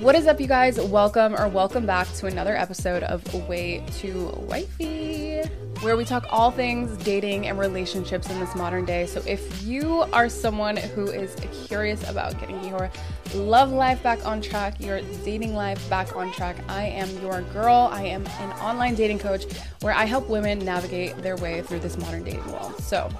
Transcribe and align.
What 0.00 0.16
is 0.16 0.26
up, 0.26 0.40
you 0.40 0.48
guys? 0.48 0.76
Welcome 0.80 1.36
or 1.36 1.48
welcome 1.48 1.86
back 1.86 2.12
to 2.14 2.26
another 2.26 2.56
episode 2.56 3.04
of 3.04 3.32
Way 3.48 3.84
to 3.98 4.26
Wifey, 4.48 5.42
where 5.82 5.96
we 5.96 6.04
talk 6.04 6.26
all 6.30 6.50
things 6.50 6.96
dating 7.04 7.46
and 7.46 7.60
relationships 7.60 8.28
in 8.28 8.40
this 8.40 8.56
modern 8.56 8.86
day. 8.86 9.06
So, 9.06 9.22
if 9.24 9.62
you 9.62 10.02
are 10.12 10.28
someone 10.28 10.76
who 10.76 11.06
is 11.06 11.36
curious 11.68 12.02
about 12.10 12.38
getting 12.40 12.62
your 12.64 12.90
love 13.34 13.72
life 13.72 14.02
back 14.02 14.24
on 14.24 14.40
track, 14.40 14.80
your 14.80 15.00
dating 15.24 15.54
life 15.54 15.88
back 15.90 16.14
on 16.16 16.32
track, 16.32 16.56
I 16.68 16.86
am 16.86 17.08
your 17.20 17.42
girl. 17.52 17.88
I 17.92 18.04
am 18.04 18.26
an 18.26 18.50
online 18.60 18.94
dating 18.94 19.18
coach 19.18 19.44
where 19.80 19.92
I 19.92 20.04
help 20.04 20.28
women 20.28 20.58
navigate 20.64 21.16
their 21.18 21.36
way 21.36 21.62
through 21.62 21.80
this 21.80 21.96
modern 21.98 22.24
dating 22.24 22.46
world. 22.50 22.78
So, 22.78 23.10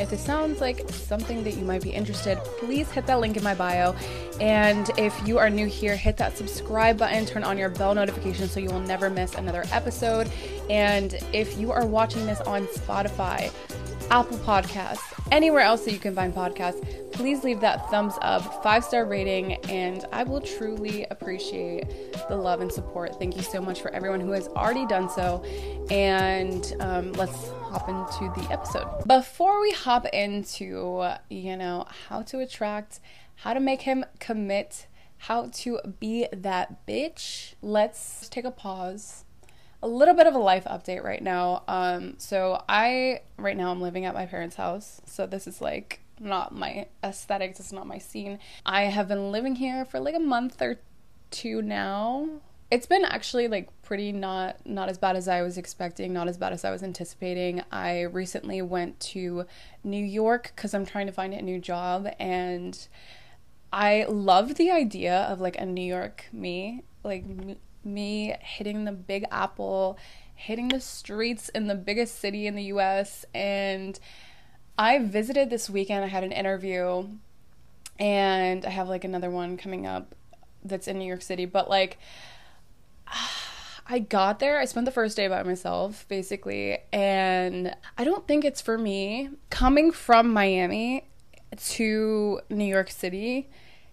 if 0.00 0.10
this 0.10 0.24
sounds 0.24 0.60
like 0.60 0.88
something 0.88 1.44
that 1.44 1.54
you 1.54 1.64
might 1.64 1.82
be 1.82 1.90
interested, 1.90 2.38
please 2.58 2.90
hit 2.90 3.06
that 3.06 3.20
link 3.20 3.36
in 3.36 3.42
my 3.42 3.54
bio. 3.54 3.94
And 4.40 4.90
if 4.98 5.26
you 5.26 5.38
are 5.38 5.50
new 5.50 5.66
here, 5.66 5.96
hit 5.96 6.16
that 6.16 6.36
subscribe 6.36 6.98
button, 6.98 7.26
turn 7.26 7.44
on 7.44 7.58
your 7.58 7.68
bell 7.68 7.94
notification 7.94 8.48
so 8.48 8.58
you 8.58 8.70
will 8.70 8.80
never 8.80 9.10
miss 9.10 9.34
another 9.34 9.64
episode. 9.70 10.30
And 10.70 11.18
if 11.32 11.58
you 11.58 11.72
are 11.72 11.86
watching 11.86 12.26
this 12.26 12.40
on 12.42 12.66
Spotify, 12.68 13.52
Apple 14.10 14.38
Podcasts, 14.38 15.00
anywhere 15.30 15.60
else 15.62 15.84
that 15.84 15.92
you 15.92 15.98
can 15.98 16.14
find 16.14 16.34
podcasts, 16.34 17.12
please 17.12 17.44
leave 17.44 17.60
that 17.60 17.90
thumbs 17.90 18.14
up, 18.22 18.62
five 18.62 18.84
star 18.84 19.04
rating, 19.04 19.54
and 19.68 20.04
I 20.12 20.24
will 20.24 20.40
truly 20.40 21.04
appreciate 21.10 21.84
the 22.28 22.36
love 22.36 22.60
and 22.60 22.72
support. 22.72 23.18
Thank 23.18 23.36
you 23.36 23.42
so 23.42 23.60
much 23.60 23.80
for 23.80 23.90
everyone 23.90 24.20
who 24.20 24.32
has 24.32 24.48
already 24.48 24.86
done 24.86 25.08
so. 25.08 25.44
And 25.90 26.74
um, 26.80 27.12
let's 27.12 27.50
hop 27.70 27.88
into 27.88 28.32
the 28.40 28.52
episode. 28.52 28.86
Before 29.06 29.60
we 29.60 29.72
hop 29.72 30.06
into, 30.06 31.14
you 31.30 31.56
know, 31.56 31.86
how 32.08 32.22
to 32.22 32.40
attract, 32.40 33.00
how 33.36 33.54
to 33.54 33.60
make 33.60 33.82
him 33.82 34.04
commit, 34.18 34.86
how 35.18 35.48
to 35.52 35.78
be 36.00 36.26
that 36.32 36.86
bitch, 36.86 37.54
let's 37.62 38.28
take 38.28 38.44
a 38.44 38.50
pause 38.50 39.24
a 39.82 39.88
little 39.88 40.14
bit 40.14 40.26
of 40.26 40.34
a 40.34 40.38
life 40.38 40.64
update 40.64 41.02
right 41.02 41.22
now. 41.22 41.64
Um, 41.66 42.14
so 42.18 42.62
I 42.68 43.22
right 43.36 43.56
now 43.56 43.70
I'm 43.70 43.80
living 43.80 44.04
at 44.04 44.14
my 44.14 44.26
parents' 44.26 44.56
house. 44.56 45.00
So 45.06 45.26
this 45.26 45.46
is 45.46 45.60
like 45.60 46.00
not 46.20 46.54
my 46.54 46.86
aesthetics, 47.02 47.58
it's 47.58 47.72
not 47.72 47.86
my 47.86 47.98
scene. 47.98 48.38
I 48.64 48.84
have 48.84 49.08
been 49.08 49.32
living 49.32 49.56
here 49.56 49.84
for 49.84 49.98
like 49.98 50.14
a 50.14 50.20
month 50.20 50.62
or 50.62 50.78
two 51.30 51.62
now. 51.62 52.28
It's 52.70 52.86
been 52.86 53.04
actually 53.04 53.48
like 53.48 53.68
pretty 53.82 54.12
not 54.12 54.64
not 54.64 54.88
as 54.88 54.98
bad 54.98 55.16
as 55.16 55.26
I 55.26 55.42
was 55.42 55.58
expecting, 55.58 56.12
not 56.12 56.28
as 56.28 56.38
bad 56.38 56.52
as 56.52 56.64
I 56.64 56.70
was 56.70 56.82
anticipating. 56.82 57.62
I 57.72 58.02
recently 58.02 58.62
went 58.62 59.00
to 59.00 59.46
New 59.82 60.04
York 60.04 60.52
cuz 60.54 60.74
I'm 60.74 60.86
trying 60.86 61.06
to 61.06 61.12
find 61.12 61.34
a 61.34 61.42
new 61.42 61.58
job 61.58 62.08
and 62.20 62.86
I 63.72 64.04
love 64.08 64.56
the 64.56 64.70
idea 64.70 65.22
of 65.22 65.40
like 65.40 65.58
a 65.58 65.66
New 65.66 65.84
York 65.84 66.26
me, 66.32 66.84
like 67.02 67.24
me 67.84 68.34
hitting 68.40 68.84
the 68.84 68.92
Big 68.92 69.24
Apple, 69.30 69.98
hitting 70.34 70.68
the 70.68 70.80
streets 70.80 71.48
in 71.50 71.66
the 71.66 71.74
biggest 71.74 72.18
city 72.18 72.46
in 72.46 72.54
the 72.54 72.64
US. 72.64 73.24
And 73.34 73.98
I 74.78 74.98
visited 74.98 75.50
this 75.50 75.68
weekend. 75.68 76.04
I 76.04 76.08
had 76.08 76.24
an 76.24 76.32
interview, 76.32 77.06
and 77.98 78.64
I 78.64 78.70
have 78.70 78.88
like 78.88 79.04
another 79.04 79.30
one 79.30 79.56
coming 79.56 79.86
up 79.86 80.14
that's 80.64 80.88
in 80.88 80.98
New 80.98 81.04
York 81.04 81.22
City. 81.22 81.44
But 81.44 81.68
like, 81.68 81.98
I 83.86 83.98
got 83.98 84.38
there. 84.38 84.58
I 84.58 84.64
spent 84.64 84.86
the 84.86 84.92
first 84.92 85.16
day 85.16 85.28
by 85.28 85.42
myself, 85.42 86.06
basically, 86.08 86.78
and 86.92 87.74
I 87.98 88.04
don't 88.04 88.26
think 88.26 88.44
it's 88.44 88.60
for 88.60 88.78
me. 88.78 89.30
Coming 89.50 89.90
from 89.90 90.32
Miami 90.32 91.08
to 91.56 92.40
New 92.48 92.64
York 92.64 92.90
City, 92.90 93.50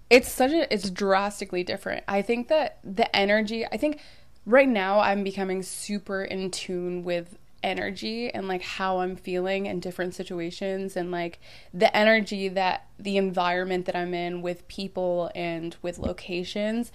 it's 0.10 0.32
such 0.32 0.52
a 0.52 0.72
it's 0.74 0.90
drastically 0.90 1.64
different. 1.64 2.04
I 2.08 2.22
think 2.22 2.48
that 2.48 2.80
the 2.84 3.14
energy, 3.16 3.66
I 3.66 3.78
think 3.78 4.00
right 4.46 4.68
now 4.68 5.00
I'm 5.00 5.24
becoming 5.24 5.64
super 5.64 6.24
in 6.24 6.52
tune 6.52 7.04
with 7.04 7.38
energy 7.62 8.34
and 8.34 8.48
like 8.48 8.62
how 8.62 9.00
I'm 9.00 9.16
feeling 9.16 9.66
in 9.66 9.80
different 9.80 10.16
situations 10.16 10.96
and 10.96 11.12
like 11.12 11.40
the 11.74 11.96
energy 11.96 12.48
that 12.48 12.88
the 12.98 13.18
environment 13.18 13.86
that 13.86 13.96
I'm 13.96 14.14
in 14.14 14.42
with 14.42 14.68
people 14.68 15.30
and 15.36 15.76
with 15.82 16.00
locations 16.00 16.92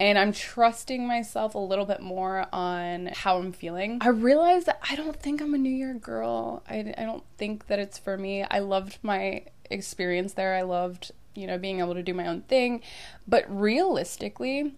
and 0.00 0.18
I'm 0.18 0.32
trusting 0.32 1.06
myself 1.06 1.54
a 1.54 1.58
little 1.58 1.84
bit 1.84 2.00
more 2.00 2.46
on 2.54 3.10
how 3.14 3.36
I'm 3.36 3.52
feeling. 3.52 3.98
I 4.00 4.08
realized 4.08 4.66
that 4.66 4.80
I 4.88 4.96
don't 4.96 5.20
think 5.20 5.42
I'm 5.42 5.52
a 5.52 5.58
New 5.58 5.68
York 5.68 6.00
girl. 6.00 6.62
I, 6.68 6.94
I 6.96 7.02
don't 7.04 7.22
think 7.36 7.66
that 7.66 7.78
it's 7.78 7.98
for 7.98 8.16
me. 8.16 8.42
I 8.50 8.60
loved 8.60 8.98
my 9.02 9.44
experience 9.70 10.32
there. 10.32 10.54
I 10.54 10.62
loved 10.62 11.12
you 11.34 11.46
know, 11.46 11.58
being 11.58 11.80
able 11.80 11.94
to 11.94 12.02
do 12.02 12.14
my 12.14 12.26
own 12.26 12.42
thing. 12.42 12.82
But 13.26 13.44
realistically, 13.48 14.74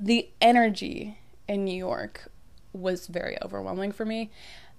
the 0.00 0.28
energy 0.40 1.18
in 1.48 1.64
New 1.64 1.76
York 1.76 2.30
was 2.72 3.06
very 3.06 3.36
overwhelming 3.42 3.92
for 3.92 4.04
me. 4.04 4.30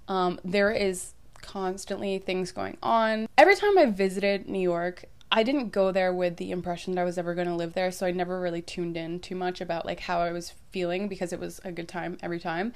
Um, 0.07 0.39
there 0.43 0.71
is 0.71 1.13
constantly 1.41 2.17
things 2.17 2.51
going 2.51 2.77
on. 2.81 3.27
Every 3.37 3.55
time 3.55 3.77
I 3.77 3.85
visited 3.85 4.47
New 4.47 4.59
York, 4.59 5.05
I 5.31 5.43
didn't 5.43 5.69
go 5.69 5.91
there 5.91 6.13
with 6.13 6.37
the 6.37 6.51
impression 6.51 6.93
that 6.93 7.01
I 7.01 7.03
was 7.03 7.17
ever 7.17 7.33
going 7.33 7.47
to 7.47 7.55
live 7.55 7.73
there, 7.73 7.91
so 7.91 8.05
I 8.05 8.11
never 8.11 8.39
really 8.39 8.61
tuned 8.61 8.95
in 8.95 9.19
too 9.19 9.35
much 9.35 9.61
about 9.61 9.85
like 9.85 10.01
how 10.01 10.19
I 10.19 10.31
was 10.31 10.53
feeling 10.71 11.07
because 11.07 11.33
it 11.33 11.39
was 11.39 11.59
a 11.63 11.71
good 11.71 11.87
time 11.87 12.17
every 12.21 12.39
time. 12.39 12.73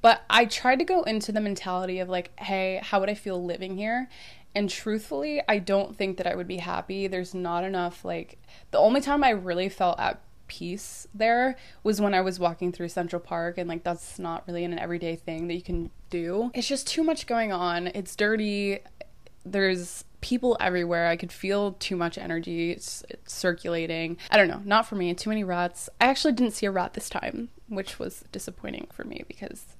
But 0.00 0.22
I 0.30 0.44
tried 0.44 0.78
to 0.78 0.84
go 0.84 1.02
into 1.02 1.32
the 1.32 1.40
mentality 1.40 1.98
of 1.98 2.08
like, 2.08 2.38
hey, 2.40 2.80
how 2.82 3.00
would 3.00 3.10
I 3.10 3.14
feel 3.14 3.44
living 3.44 3.76
here? 3.76 4.08
And 4.58 4.68
truthfully, 4.68 5.40
I 5.48 5.60
don't 5.60 5.96
think 5.96 6.16
that 6.16 6.26
I 6.26 6.34
would 6.34 6.48
be 6.48 6.56
happy. 6.56 7.06
There's 7.06 7.32
not 7.32 7.62
enough, 7.62 8.04
like, 8.04 8.40
the 8.72 8.78
only 8.78 9.00
time 9.00 9.22
I 9.22 9.30
really 9.30 9.68
felt 9.68 10.00
at 10.00 10.20
peace 10.48 11.06
there 11.14 11.54
was 11.84 12.00
when 12.00 12.12
I 12.12 12.22
was 12.22 12.40
walking 12.40 12.72
through 12.72 12.88
Central 12.88 13.20
Park, 13.20 13.56
and 13.56 13.68
like, 13.68 13.84
that's 13.84 14.18
not 14.18 14.42
really 14.48 14.64
an 14.64 14.76
everyday 14.76 15.14
thing 15.14 15.46
that 15.46 15.54
you 15.54 15.62
can 15.62 15.92
do. 16.10 16.50
It's 16.54 16.66
just 16.66 16.88
too 16.88 17.04
much 17.04 17.28
going 17.28 17.52
on. 17.52 17.86
It's 17.94 18.16
dirty. 18.16 18.80
There's 19.46 20.04
people 20.22 20.56
everywhere. 20.58 21.06
I 21.06 21.14
could 21.14 21.30
feel 21.30 21.74
too 21.74 21.94
much 21.94 22.18
energy 22.18 22.72
it's, 22.72 23.04
it's 23.10 23.32
circulating. 23.32 24.16
I 24.28 24.36
don't 24.36 24.48
know, 24.48 24.62
not 24.64 24.88
for 24.88 24.96
me. 24.96 25.14
Too 25.14 25.30
many 25.30 25.44
rats. 25.44 25.88
I 26.00 26.06
actually 26.06 26.32
didn't 26.32 26.54
see 26.54 26.66
a 26.66 26.72
rat 26.72 26.94
this 26.94 27.08
time, 27.08 27.50
which 27.68 28.00
was 28.00 28.24
disappointing 28.32 28.88
for 28.90 29.04
me 29.04 29.22
because 29.28 29.76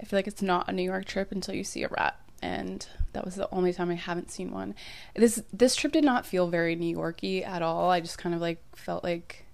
I 0.00 0.04
feel 0.04 0.16
like 0.16 0.28
it's 0.28 0.42
not 0.42 0.68
a 0.68 0.72
New 0.72 0.84
York 0.84 1.06
trip 1.06 1.32
until 1.32 1.56
you 1.56 1.64
see 1.64 1.82
a 1.82 1.88
rat 1.88 2.20
and 2.40 2.86
that 3.12 3.24
was 3.24 3.34
the 3.34 3.48
only 3.52 3.72
time 3.72 3.90
I 3.90 3.94
haven't 3.94 4.30
seen 4.30 4.50
one. 4.50 4.74
This 5.14 5.42
this 5.52 5.76
trip 5.76 5.92
did 5.92 6.04
not 6.04 6.26
feel 6.26 6.48
very 6.48 6.74
New 6.76 6.96
Yorky 6.96 7.44
at 7.44 7.62
all. 7.62 7.90
I 7.90 8.00
just 8.00 8.18
kind 8.18 8.34
of 8.34 8.40
like 8.40 8.62
felt 8.74 9.04
like 9.04 9.44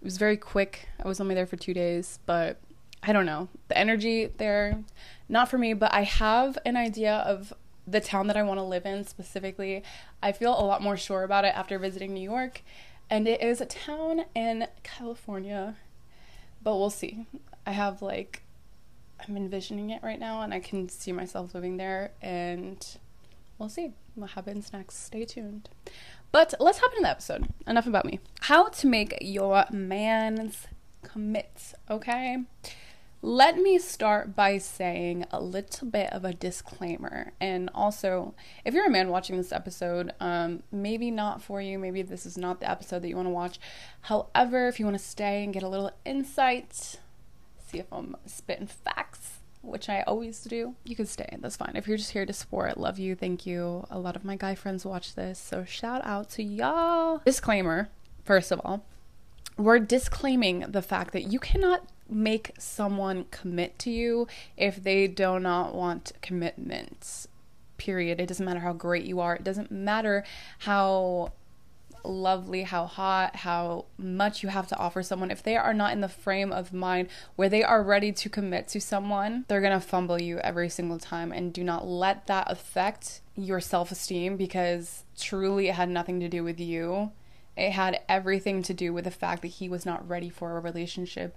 it 0.00 0.04
was 0.04 0.18
very 0.18 0.36
quick. 0.36 0.88
I 1.02 1.06
was 1.06 1.20
only 1.20 1.34
there 1.34 1.46
for 1.46 1.56
2 1.56 1.74
days, 1.74 2.18
but 2.26 2.58
I 3.02 3.12
don't 3.12 3.26
know. 3.26 3.48
The 3.68 3.78
energy 3.78 4.26
there 4.26 4.82
not 5.28 5.48
for 5.48 5.58
me, 5.58 5.74
but 5.74 5.92
I 5.94 6.02
have 6.02 6.58
an 6.64 6.76
idea 6.76 7.14
of 7.14 7.52
the 7.86 8.00
town 8.00 8.26
that 8.26 8.36
I 8.36 8.42
want 8.42 8.58
to 8.58 8.64
live 8.64 8.84
in 8.84 9.04
specifically. 9.04 9.82
I 10.22 10.32
feel 10.32 10.52
a 10.52 10.66
lot 10.66 10.82
more 10.82 10.96
sure 10.96 11.22
about 11.22 11.44
it 11.44 11.54
after 11.54 11.78
visiting 11.78 12.14
New 12.14 12.28
York, 12.28 12.62
and 13.08 13.26
it 13.26 13.40
is 13.40 13.60
a 13.60 13.66
town 13.66 14.26
in 14.34 14.66
California. 14.82 15.76
But 16.62 16.76
we'll 16.76 16.90
see. 16.90 17.26
I 17.66 17.72
have 17.72 18.02
like 18.02 18.42
I'm 19.28 19.36
envisioning 19.36 19.90
it 19.90 20.02
right 20.02 20.18
now 20.18 20.42
and 20.42 20.52
I 20.52 20.60
can 20.60 20.88
see 20.88 21.12
myself 21.12 21.54
living 21.54 21.76
there 21.76 22.12
and 22.22 22.84
we'll 23.58 23.68
see 23.68 23.92
what 24.14 24.30
happens 24.30 24.72
next. 24.72 25.04
Stay 25.04 25.24
tuned. 25.24 25.68
But 26.32 26.54
let's 26.60 26.78
hop 26.78 26.92
into 26.92 27.02
the 27.02 27.10
episode. 27.10 27.48
Enough 27.66 27.86
about 27.86 28.04
me. 28.04 28.20
How 28.40 28.68
to 28.68 28.86
make 28.86 29.18
your 29.20 29.64
man's 29.70 30.66
commit, 31.02 31.74
okay? 31.90 32.38
Let 33.22 33.58
me 33.58 33.78
start 33.78 34.34
by 34.34 34.56
saying 34.56 35.26
a 35.30 35.42
little 35.42 35.88
bit 35.88 36.10
of 36.10 36.24
a 36.24 36.32
disclaimer. 36.32 37.32
And 37.38 37.68
also, 37.74 38.34
if 38.64 38.72
you're 38.72 38.86
a 38.86 38.90
man 38.90 39.10
watching 39.10 39.36
this 39.36 39.52
episode, 39.52 40.12
um, 40.20 40.62
maybe 40.72 41.10
not 41.10 41.42
for 41.42 41.60
you, 41.60 41.78
maybe 41.78 42.00
this 42.00 42.24
is 42.24 42.38
not 42.38 42.60
the 42.60 42.70
episode 42.70 43.02
that 43.02 43.08
you 43.08 43.16
want 43.16 43.26
to 43.26 43.30
watch. 43.30 43.60
However, 44.02 44.68
if 44.68 44.80
you 44.80 44.86
want 44.86 44.98
to 44.98 45.04
stay 45.04 45.44
and 45.44 45.52
get 45.52 45.62
a 45.62 45.68
little 45.68 45.90
insight, 46.06 46.98
see 47.70 47.78
if 47.78 47.92
I'm 47.92 48.16
spitting 48.26 48.66
facts, 48.66 49.38
which 49.62 49.88
I 49.88 50.02
always 50.02 50.42
do, 50.42 50.74
you 50.84 50.96
can 50.96 51.06
stay. 51.06 51.36
That's 51.40 51.56
fine. 51.56 51.72
If 51.74 51.86
you're 51.86 51.96
just 51.96 52.12
here 52.12 52.26
to 52.26 52.32
support, 52.32 52.78
love 52.78 52.98
you, 52.98 53.14
thank 53.14 53.46
you. 53.46 53.86
A 53.90 53.98
lot 53.98 54.16
of 54.16 54.24
my 54.24 54.36
guy 54.36 54.54
friends 54.54 54.84
watch 54.84 55.14
this, 55.14 55.38
so 55.38 55.64
shout 55.64 56.04
out 56.04 56.30
to 56.30 56.42
y'all. 56.42 57.22
Disclaimer, 57.24 57.88
first 58.24 58.50
of 58.50 58.60
all, 58.64 58.84
we're 59.56 59.78
disclaiming 59.78 60.60
the 60.68 60.82
fact 60.82 61.12
that 61.12 61.30
you 61.30 61.38
cannot 61.38 61.86
make 62.08 62.52
someone 62.58 63.26
commit 63.30 63.78
to 63.78 63.90
you 63.90 64.26
if 64.56 64.82
they 64.82 65.06
do 65.06 65.38
not 65.38 65.74
want 65.74 66.12
commitments. 66.22 67.28
Period. 67.76 68.20
It 68.20 68.26
doesn't 68.26 68.44
matter 68.44 68.60
how 68.60 68.72
great 68.72 69.04
you 69.04 69.20
are. 69.20 69.36
It 69.36 69.44
doesn't 69.44 69.70
matter 69.70 70.24
how 70.60 71.32
lovely, 72.04 72.62
how 72.62 72.86
hot, 72.86 73.36
how 73.36 73.86
much 73.98 74.42
you 74.42 74.48
have 74.48 74.66
to 74.68 74.78
offer 74.78 75.02
someone, 75.02 75.30
if 75.30 75.42
they 75.42 75.56
are 75.56 75.74
not 75.74 75.92
in 75.92 76.00
the 76.00 76.08
frame 76.08 76.52
of 76.52 76.72
mind 76.72 77.08
where 77.36 77.48
they 77.48 77.62
are 77.62 77.82
ready 77.82 78.12
to 78.12 78.28
commit 78.28 78.68
to 78.68 78.80
someone, 78.80 79.44
they're 79.48 79.60
to 79.60 79.80
fumble 79.80 80.20
you 80.20 80.38
every 80.38 80.68
single 80.68 80.98
time. 80.98 81.32
And 81.32 81.52
do 81.52 81.64
not 81.64 81.86
let 81.86 82.26
that 82.26 82.50
affect 82.50 83.20
your 83.36 83.60
self 83.60 83.90
esteem 83.90 84.36
because 84.36 85.04
truly 85.18 85.68
it 85.68 85.74
had 85.74 85.88
nothing 85.88 86.20
to 86.20 86.28
do 86.28 86.44
with 86.44 86.60
you. 86.60 87.12
It 87.56 87.72
had 87.72 88.00
everything 88.08 88.62
to 88.64 88.74
do 88.74 88.92
with 88.92 89.04
the 89.04 89.10
fact 89.10 89.42
that 89.42 89.48
he 89.48 89.68
was 89.68 89.84
not 89.84 90.08
ready 90.08 90.30
for 90.30 90.56
a 90.56 90.60
relationship 90.60 91.36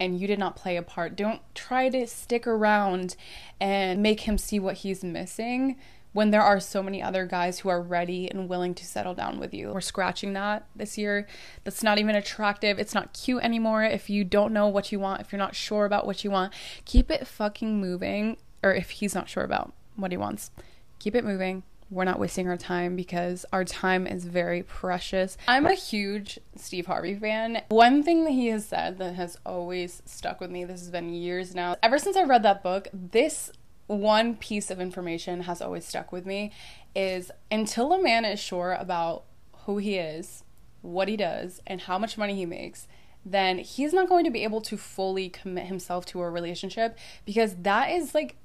and 0.00 0.18
you 0.18 0.26
did 0.26 0.38
not 0.38 0.56
play 0.56 0.76
a 0.76 0.82
part. 0.82 1.14
Don't 1.14 1.42
try 1.54 1.90
to 1.90 2.06
stick 2.06 2.46
around 2.46 3.14
and 3.60 4.02
make 4.02 4.20
him 4.20 4.38
see 4.38 4.58
what 4.58 4.76
he's 4.76 5.04
missing 5.04 5.76
when 6.12 6.30
there 6.30 6.42
are 6.42 6.60
so 6.60 6.82
many 6.82 7.02
other 7.02 7.24
guys 7.26 7.60
who 7.60 7.68
are 7.68 7.80
ready 7.80 8.30
and 8.30 8.48
willing 8.48 8.74
to 8.74 8.84
settle 8.84 9.14
down 9.14 9.38
with 9.38 9.54
you. 9.54 9.72
We're 9.72 9.80
scratching 9.80 10.32
that 10.32 10.66
this 10.74 10.98
year. 10.98 11.26
That's 11.64 11.82
not 11.82 11.98
even 11.98 12.16
attractive. 12.16 12.78
It's 12.78 12.94
not 12.94 13.12
cute 13.12 13.42
anymore. 13.42 13.84
If 13.84 14.10
you 14.10 14.24
don't 14.24 14.52
know 14.52 14.68
what 14.68 14.90
you 14.90 14.98
want, 14.98 15.20
if 15.20 15.32
you're 15.32 15.38
not 15.38 15.54
sure 15.54 15.84
about 15.84 16.06
what 16.06 16.24
you 16.24 16.30
want, 16.30 16.52
keep 16.84 17.10
it 17.10 17.26
fucking 17.26 17.80
moving. 17.80 18.38
Or 18.62 18.74
if 18.74 18.90
he's 18.90 19.14
not 19.14 19.28
sure 19.28 19.44
about 19.44 19.72
what 19.96 20.10
he 20.10 20.16
wants, 20.16 20.50
keep 20.98 21.14
it 21.14 21.24
moving. 21.24 21.62
We're 21.90 22.04
not 22.04 22.20
wasting 22.20 22.46
our 22.48 22.56
time 22.56 22.94
because 22.94 23.44
our 23.52 23.64
time 23.64 24.06
is 24.06 24.24
very 24.24 24.62
precious. 24.62 25.36
I'm 25.48 25.66
a 25.66 25.74
huge 25.74 26.38
Steve 26.54 26.86
Harvey 26.86 27.16
fan. 27.16 27.62
One 27.68 28.04
thing 28.04 28.24
that 28.24 28.30
he 28.30 28.46
has 28.48 28.64
said 28.64 28.98
that 28.98 29.16
has 29.16 29.36
always 29.44 30.00
stuck 30.06 30.40
with 30.40 30.52
me, 30.52 30.64
this 30.64 30.80
has 30.80 30.90
been 30.90 31.12
years 31.12 31.52
now. 31.52 31.76
Ever 31.82 31.98
since 31.98 32.16
I 32.16 32.22
read 32.22 32.44
that 32.44 32.62
book, 32.62 32.86
this 32.92 33.50
one 33.96 34.36
piece 34.36 34.70
of 34.70 34.80
information 34.80 35.42
has 35.42 35.60
always 35.60 35.84
stuck 35.84 36.12
with 36.12 36.24
me 36.24 36.52
is 36.94 37.32
until 37.50 37.92
a 37.92 38.00
man 38.00 38.24
is 38.24 38.38
sure 38.38 38.76
about 38.78 39.24
who 39.64 39.78
he 39.78 39.96
is, 39.96 40.44
what 40.80 41.08
he 41.08 41.16
does, 41.16 41.60
and 41.66 41.82
how 41.82 41.98
much 41.98 42.16
money 42.16 42.36
he 42.36 42.46
makes, 42.46 42.86
then 43.24 43.58
he's 43.58 43.92
not 43.92 44.08
going 44.08 44.24
to 44.24 44.30
be 44.30 44.44
able 44.44 44.60
to 44.60 44.76
fully 44.76 45.28
commit 45.28 45.66
himself 45.66 46.06
to 46.06 46.20
a 46.20 46.30
relationship 46.30 46.96
because 47.24 47.56
that 47.56 47.90
is 47.90 48.14
like 48.14 48.36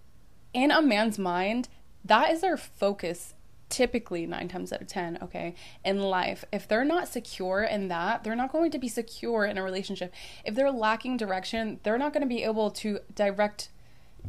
in 0.52 0.72
a 0.72 0.82
man's 0.82 1.20
mind, 1.20 1.70
that 2.04 2.32
is 2.32 2.42
their 2.42 2.58
focus 2.58 3.36
typically 3.70 4.26
nine 4.26 4.48
times 4.48 4.74
out 4.74 4.82
of 4.82 4.88
ten, 4.88 5.18
okay, 5.22 5.54
in 5.84 6.00
life. 6.00 6.44
If 6.52 6.68
they're 6.68 6.84
not 6.84 7.08
secure 7.08 7.64
in 7.64 7.88
that, 7.90 8.24
they're 8.24 8.36
not 8.36 8.52
going 8.52 8.72
to 8.72 8.80
be 8.80 8.88
secure 8.88 9.46
in 9.46 9.60
a 9.60 9.64
relationship. 9.64 10.12
If 10.44 10.56
they're 10.56 10.72
lacking 10.72 11.18
direction, 11.18 11.80
they're 11.84 12.00
not 12.00 12.14
going 12.14 12.22
to 12.22 12.28
be 12.28 12.44
able 12.44 12.72
to 12.72 13.00
direct 13.14 13.70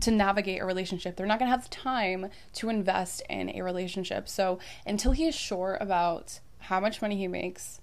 to 0.01 0.11
navigate 0.11 0.61
a 0.61 0.65
relationship. 0.65 1.17
They're 1.17 1.27
not 1.27 1.39
going 1.39 1.51
to 1.51 1.57
have 1.57 1.69
the 1.69 1.75
time 1.75 2.29
to 2.55 2.69
invest 2.69 3.23
in 3.29 3.51
a 3.51 3.63
relationship. 3.63 4.29
So 4.29 4.59
until 4.87 5.13
he 5.13 5.27
is 5.27 5.35
sure 5.35 5.79
about 5.81 6.41
how 6.59 6.81
much 6.81 7.01
money 7.01 7.17
he 7.17 7.29
makes, 7.29 7.81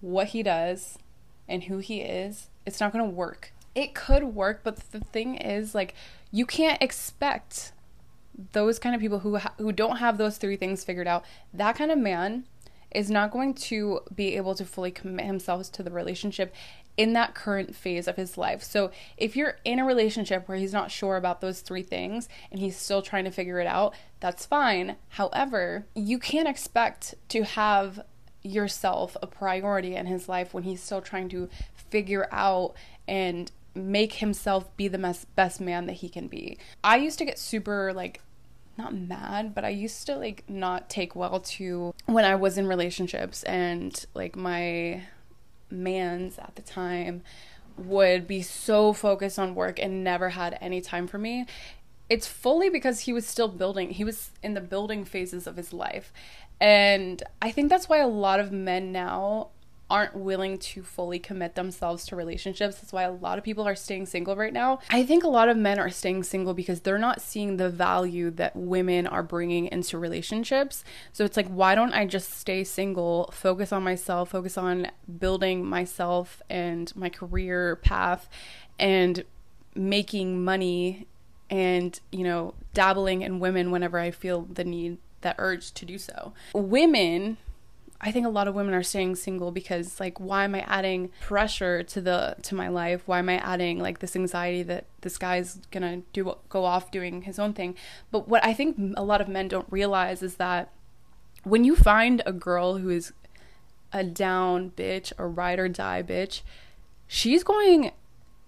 what 0.00 0.28
he 0.28 0.42
does, 0.42 0.98
and 1.48 1.64
who 1.64 1.78
he 1.78 2.00
is, 2.00 2.48
it's 2.64 2.80
not 2.80 2.92
going 2.92 3.04
to 3.04 3.10
work. 3.10 3.52
It 3.74 3.94
could 3.94 4.24
work, 4.24 4.60
but 4.64 4.76
the 4.90 5.00
thing 5.00 5.36
is 5.36 5.74
like 5.74 5.94
you 6.30 6.46
can't 6.46 6.82
expect 6.82 7.72
those 8.52 8.78
kind 8.78 8.94
of 8.94 9.00
people 9.00 9.20
who 9.20 9.36
ha- 9.36 9.54
who 9.58 9.72
don't 9.72 9.96
have 9.96 10.18
those 10.18 10.38
three 10.38 10.56
things 10.56 10.84
figured 10.84 11.06
out. 11.06 11.24
That 11.52 11.76
kind 11.76 11.90
of 11.90 11.98
man 11.98 12.44
is 12.90 13.10
not 13.10 13.30
going 13.30 13.54
to 13.54 14.00
be 14.14 14.36
able 14.36 14.54
to 14.54 14.64
fully 14.64 14.90
commit 14.90 15.26
himself 15.26 15.70
to 15.72 15.82
the 15.82 15.90
relationship 15.90 16.54
in 16.96 17.12
that 17.12 17.34
current 17.34 17.74
phase 17.74 18.08
of 18.08 18.16
his 18.16 18.38
life. 18.38 18.62
So 18.62 18.90
if 19.16 19.36
you're 19.36 19.58
in 19.64 19.78
a 19.78 19.84
relationship 19.84 20.48
where 20.48 20.58
he's 20.58 20.72
not 20.72 20.90
sure 20.90 21.16
about 21.16 21.40
those 21.40 21.60
three 21.60 21.82
things 21.82 22.28
and 22.50 22.58
he's 22.60 22.76
still 22.76 23.02
trying 23.02 23.24
to 23.24 23.30
figure 23.30 23.60
it 23.60 23.66
out, 23.66 23.94
that's 24.20 24.46
fine. 24.46 24.96
However, 25.10 25.86
you 25.94 26.18
can't 26.18 26.48
expect 26.48 27.14
to 27.30 27.44
have 27.44 28.00
yourself 28.42 29.16
a 29.22 29.26
priority 29.26 29.94
in 29.94 30.06
his 30.06 30.28
life 30.28 30.54
when 30.54 30.62
he's 30.62 30.82
still 30.82 31.02
trying 31.02 31.28
to 31.28 31.48
figure 31.90 32.28
out 32.32 32.74
and 33.06 33.50
make 33.74 34.14
himself 34.14 34.74
be 34.76 34.88
the 34.88 34.98
best, 34.98 35.34
best 35.36 35.60
man 35.60 35.86
that 35.86 35.94
he 35.94 36.08
can 36.08 36.28
be. 36.28 36.58
I 36.82 36.96
used 36.96 37.18
to 37.18 37.24
get 37.24 37.38
super 37.38 37.92
like 37.92 38.22
not 38.78 38.94
mad, 38.94 39.54
but 39.54 39.64
I 39.64 39.70
used 39.70 40.06
to 40.06 40.16
like 40.16 40.44
not 40.48 40.88
take 40.88 41.16
well 41.16 41.40
to 41.40 41.94
when 42.06 42.24
I 42.24 42.34
was 42.34 42.58
in 42.58 42.66
relationships 42.66 43.42
and 43.44 44.04
like 44.14 44.36
my 44.36 45.02
mans 45.70 46.38
at 46.38 46.54
the 46.56 46.62
time 46.62 47.22
would 47.76 48.26
be 48.26 48.42
so 48.42 48.92
focused 48.92 49.38
on 49.38 49.54
work 49.54 49.78
and 49.78 50.02
never 50.02 50.30
had 50.30 50.56
any 50.60 50.80
time 50.80 51.06
for 51.06 51.18
me. 51.18 51.46
It's 52.08 52.26
fully 52.26 52.70
because 52.70 53.00
he 53.00 53.12
was 53.12 53.26
still 53.26 53.48
building. 53.48 53.90
He 53.90 54.04
was 54.04 54.30
in 54.42 54.54
the 54.54 54.60
building 54.60 55.04
phases 55.04 55.46
of 55.46 55.56
his 55.56 55.72
life. 55.72 56.12
And 56.60 57.22
I 57.42 57.50
think 57.50 57.68
that's 57.68 57.88
why 57.88 57.98
a 57.98 58.06
lot 58.06 58.40
of 58.40 58.52
men 58.52 58.92
now 58.92 59.48
aren't 59.88 60.16
willing 60.16 60.58
to 60.58 60.82
fully 60.82 61.18
commit 61.18 61.54
themselves 61.54 62.04
to 62.06 62.16
relationships. 62.16 62.76
That's 62.76 62.92
why 62.92 63.04
a 63.04 63.12
lot 63.12 63.38
of 63.38 63.44
people 63.44 63.66
are 63.68 63.76
staying 63.76 64.06
single 64.06 64.34
right 64.34 64.52
now. 64.52 64.80
I 64.90 65.04
think 65.04 65.22
a 65.22 65.28
lot 65.28 65.48
of 65.48 65.56
men 65.56 65.78
are 65.78 65.90
staying 65.90 66.24
single 66.24 66.54
because 66.54 66.80
they're 66.80 66.98
not 66.98 67.20
seeing 67.20 67.56
the 67.56 67.70
value 67.70 68.30
that 68.32 68.56
women 68.56 69.06
are 69.06 69.22
bringing 69.22 69.66
into 69.66 69.96
relationships. 69.96 70.82
So 71.12 71.24
it's 71.24 71.36
like, 71.36 71.48
why 71.48 71.74
don't 71.74 71.92
I 71.92 72.04
just 72.06 72.32
stay 72.32 72.64
single, 72.64 73.30
focus 73.32 73.72
on 73.72 73.84
myself, 73.84 74.30
focus 74.30 74.58
on 74.58 74.88
building 75.18 75.64
myself 75.64 76.42
and 76.50 76.94
my 76.96 77.08
career 77.08 77.76
path 77.76 78.28
and 78.78 79.24
making 79.74 80.42
money 80.42 81.06
and, 81.48 82.00
you 82.10 82.24
know, 82.24 82.54
dabbling 82.74 83.22
in 83.22 83.38
women 83.38 83.70
whenever 83.70 84.00
I 84.00 84.10
feel 84.10 84.42
the 84.42 84.64
need, 84.64 84.98
that 85.20 85.36
urge 85.38 85.72
to 85.72 85.84
do 85.84 85.96
so. 85.96 86.32
Women 86.54 87.36
I 88.00 88.12
think 88.12 88.26
a 88.26 88.30
lot 88.30 88.48
of 88.48 88.54
women 88.54 88.74
are 88.74 88.82
staying 88.82 89.16
single 89.16 89.50
because 89.50 89.98
like 89.98 90.20
why 90.20 90.44
am 90.44 90.54
I 90.54 90.60
adding 90.60 91.10
pressure 91.20 91.82
to 91.84 92.00
the 92.00 92.36
to 92.42 92.54
my 92.54 92.68
life? 92.68 93.02
Why 93.06 93.18
am 93.18 93.28
I 93.28 93.38
adding 93.38 93.78
like 93.78 94.00
this 94.00 94.14
anxiety 94.14 94.62
that 94.64 94.84
this 95.00 95.18
guy's 95.18 95.56
going 95.70 95.82
to 95.82 96.06
do 96.12 96.36
go 96.48 96.64
off 96.64 96.90
doing 96.90 97.22
his 97.22 97.38
own 97.38 97.52
thing? 97.52 97.74
But 98.10 98.28
what 98.28 98.44
I 98.44 98.52
think 98.52 98.94
a 98.96 99.02
lot 99.02 99.20
of 99.20 99.28
men 99.28 99.48
don't 99.48 99.66
realize 99.70 100.22
is 100.22 100.34
that 100.36 100.70
when 101.44 101.64
you 101.64 101.76
find 101.76 102.22
a 102.26 102.32
girl 102.32 102.78
who 102.78 102.90
is 102.90 103.12
a 103.92 104.04
down 104.04 104.72
bitch 104.76 105.12
a 105.18 105.26
ride 105.26 105.58
or 105.58 105.68
die 105.68 106.02
bitch, 106.02 106.42
she's 107.06 107.42
going 107.42 107.92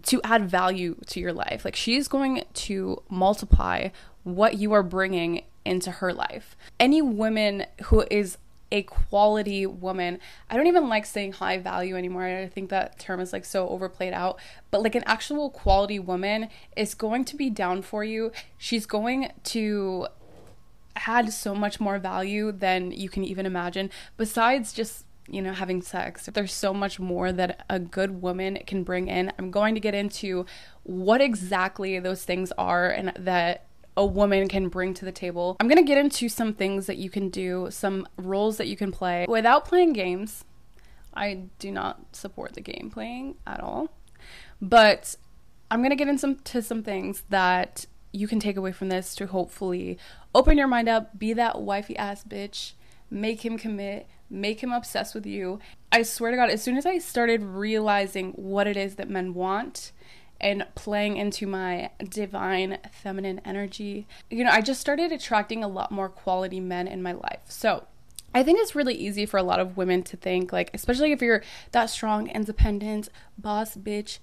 to 0.04 0.20
add 0.24 0.48
value 0.48 0.96
to 1.06 1.20
your 1.20 1.32
life. 1.32 1.64
Like 1.64 1.76
she's 1.76 2.08
going 2.08 2.44
to 2.52 3.02
multiply 3.08 3.88
what 4.24 4.58
you 4.58 4.72
are 4.72 4.82
bringing 4.82 5.44
into 5.64 5.90
her 5.90 6.12
life. 6.12 6.56
Any 6.78 7.02
woman 7.02 7.66
who 7.84 8.04
is 8.10 8.38
a 8.70 8.82
quality 8.82 9.66
woman. 9.66 10.18
I 10.50 10.56
don't 10.56 10.66
even 10.66 10.88
like 10.88 11.06
saying 11.06 11.32
high 11.32 11.58
value 11.58 11.96
anymore. 11.96 12.24
I 12.24 12.46
think 12.46 12.70
that 12.70 12.98
term 12.98 13.20
is 13.20 13.32
like 13.32 13.44
so 13.44 13.68
overplayed 13.68 14.12
out. 14.12 14.38
But 14.70 14.82
like 14.82 14.94
an 14.94 15.04
actual 15.06 15.50
quality 15.50 15.98
woman 15.98 16.48
is 16.76 16.94
going 16.94 17.24
to 17.26 17.36
be 17.36 17.50
down 17.50 17.82
for 17.82 18.04
you. 18.04 18.32
She's 18.58 18.86
going 18.86 19.32
to 19.44 20.08
add 21.06 21.32
so 21.32 21.54
much 21.54 21.80
more 21.80 21.98
value 21.98 22.52
than 22.52 22.90
you 22.90 23.08
can 23.08 23.24
even 23.24 23.46
imagine. 23.46 23.90
Besides 24.16 24.72
just 24.72 25.04
you 25.30 25.42
know, 25.42 25.52
having 25.52 25.82
sex. 25.82 26.28
There's 26.32 26.52
so 26.52 26.72
much 26.72 26.98
more 26.98 27.32
that 27.32 27.64
a 27.68 27.78
good 27.78 28.22
woman 28.22 28.58
can 28.66 28.82
bring 28.82 29.08
in. 29.08 29.32
I'm 29.38 29.50
going 29.50 29.74
to 29.74 29.80
get 29.80 29.94
into 29.94 30.46
what 30.84 31.20
exactly 31.20 31.98
those 31.98 32.24
things 32.24 32.50
are 32.56 32.88
and 32.90 33.12
that 33.14 33.66
a 33.98 34.06
woman 34.06 34.46
can 34.46 34.68
bring 34.68 34.94
to 34.94 35.04
the 35.04 35.10
table. 35.10 35.56
I'm 35.58 35.68
to 35.68 35.82
get 35.82 35.98
into 35.98 36.28
some 36.28 36.54
things 36.54 36.86
that 36.86 36.98
you 36.98 37.10
can 37.10 37.30
do, 37.30 37.66
some 37.70 38.06
roles 38.16 38.56
that 38.58 38.68
you 38.68 38.76
can 38.76 38.92
play 38.92 39.26
without 39.28 39.64
playing 39.64 39.92
games. 39.92 40.44
I 41.12 41.46
do 41.58 41.72
not 41.72 42.14
support 42.14 42.52
the 42.52 42.60
game 42.60 42.90
playing 42.94 43.34
at 43.44 43.58
all. 43.58 43.90
But 44.62 45.16
I'm 45.68 45.80
to 45.90 45.96
get 45.96 46.06
into 46.06 46.62
some 46.62 46.82
things 46.84 47.24
that 47.28 47.86
you 48.12 48.28
can 48.28 48.38
take 48.38 48.56
away 48.56 48.70
from 48.70 48.88
this 48.88 49.16
to 49.16 49.26
hopefully 49.26 49.98
open 50.32 50.56
your 50.56 50.68
mind 50.68 50.88
up, 50.88 51.18
be 51.18 51.32
that 51.32 51.60
wifey 51.60 51.96
ass 51.96 52.22
bitch, 52.22 52.74
make 53.10 53.44
him 53.44 53.58
commit, 53.58 54.06
make 54.30 54.62
him 54.62 54.70
obsessed 54.70 55.12
with 55.12 55.26
you. 55.26 55.58
I 55.90 56.02
swear 56.02 56.30
to 56.30 56.36
God, 56.36 56.50
as 56.50 56.62
soon 56.62 56.76
as 56.76 56.86
I 56.86 56.98
started 56.98 57.42
realizing 57.42 58.30
what 58.32 58.68
it 58.68 58.76
is 58.76 58.94
that 58.94 59.10
men 59.10 59.34
want 59.34 59.90
and 60.40 60.66
playing 60.74 61.16
into 61.16 61.46
my 61.46 61.90
divine 62.08 62.78
feminine 62.92 63.40
energy, 63.44 64.06
you 64.30 64.44
know, 64.44 64.50
I 64.50 64.60
just 64.60 64.80
started 64.80 65.12
attracting 65.12 65.64
a 65.64 65.68
lot 65.68 65.90
more 65.90 66.08
quality 66.08 66.60
men 66.60 66.86
in 66.86 67.02
my 67.02 67.12
life. 67.12 67.40
So, 67.48 67.86
I 68.34 68.42
think 68.42 68.60
it's 68.60 68.74
really 68.74 68.94
easy 68.94 69.24
for 69.24 69.38
a 69.38 69.42
lot 69.42 69.58
of 69.58 69.76
women 69.76 70.02
to 70.04 70.16
think, 70.16 70.52
like, 70.52 70.70
especially 70.74 71.12
if 71.12 71.22
you're 71.22 71.42
that 71.72 71.90
strong, 71.90 72.28
independent, 72.28 73.08
boss 73.38 73.74
bitch, 73.76 74.18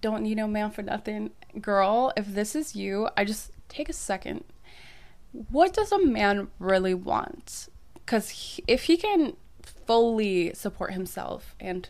don't 0.00 0.22
need 0.22 0.36
no 0.36 0.48
man 0.48 0.70
for 0.70 0.82
nothing. 0.82 1.30
Girl, 1.60 2.12
if 2.16 2.26
this 2.26 2.56
is 2.56 2.74
you, 2.74 3.08
I 3.16 3.24
just 3.24 3.52
take 3.68 3.88
a 3.88 3.92
second. 3.92 4.44
What 5.32 5.74
does 5.74 5.92
a 5.92 6.04
man 6.04 6.48
really 6.58 6.94
want? 6.94 7.68
Because 7.94 8.60
if 8.66 8.84
he 8.84 8.96
can 8.96 9.36
fully 9.62 10.52
support 10.54 10.92
himself 10.92 11.54
and 11.60 11.88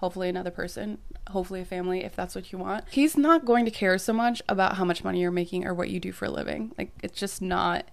hopefully 0.00 0.30
another 0.30 0.50
person, 0.50 0.96
hopefully 1.28 1.60
a 1.60 1.64
family 1.64 2.02
if 2.02 2.16
that's 2.16 2.34
what 2.34 2.50
you 2.52 2.58
want. 2.58 2.84
He's 2.90 3.18
not 3.18 3.44
going 3.44 3.66
to 3.66 3.70
care 3.70 3.98
so 3.98 4.14
much 4.14 4.40
about 4.48 4.76
how 4.76 4.84
much 4.84 5.04
money 5.04 5.20
you're 5.20 5.30
making 5.30 5.66
or 5.66 5.74
what 5.74 5.90
you 5.90 6.00
do 6.00 6.10
for 6.10 6.24
a 6.24 6.30
living. 6.30 6.72
Like 6.78 6.90
it's 7.02 7.18
just 7.18 7.42
not 7.42 7.84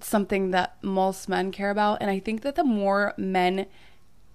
something 0.00 0.50
that 0.50 0.76
most 0.82 1.28
men 1.28 1.50
care 1.50 1.70
about 1.70 1.98
and 2.02 2.10
I 2.10 2.18
think 2.18 2.42
that 2.42 2.56
the 2.56 2.64
more 2.64 3.14
men 3.16 3.66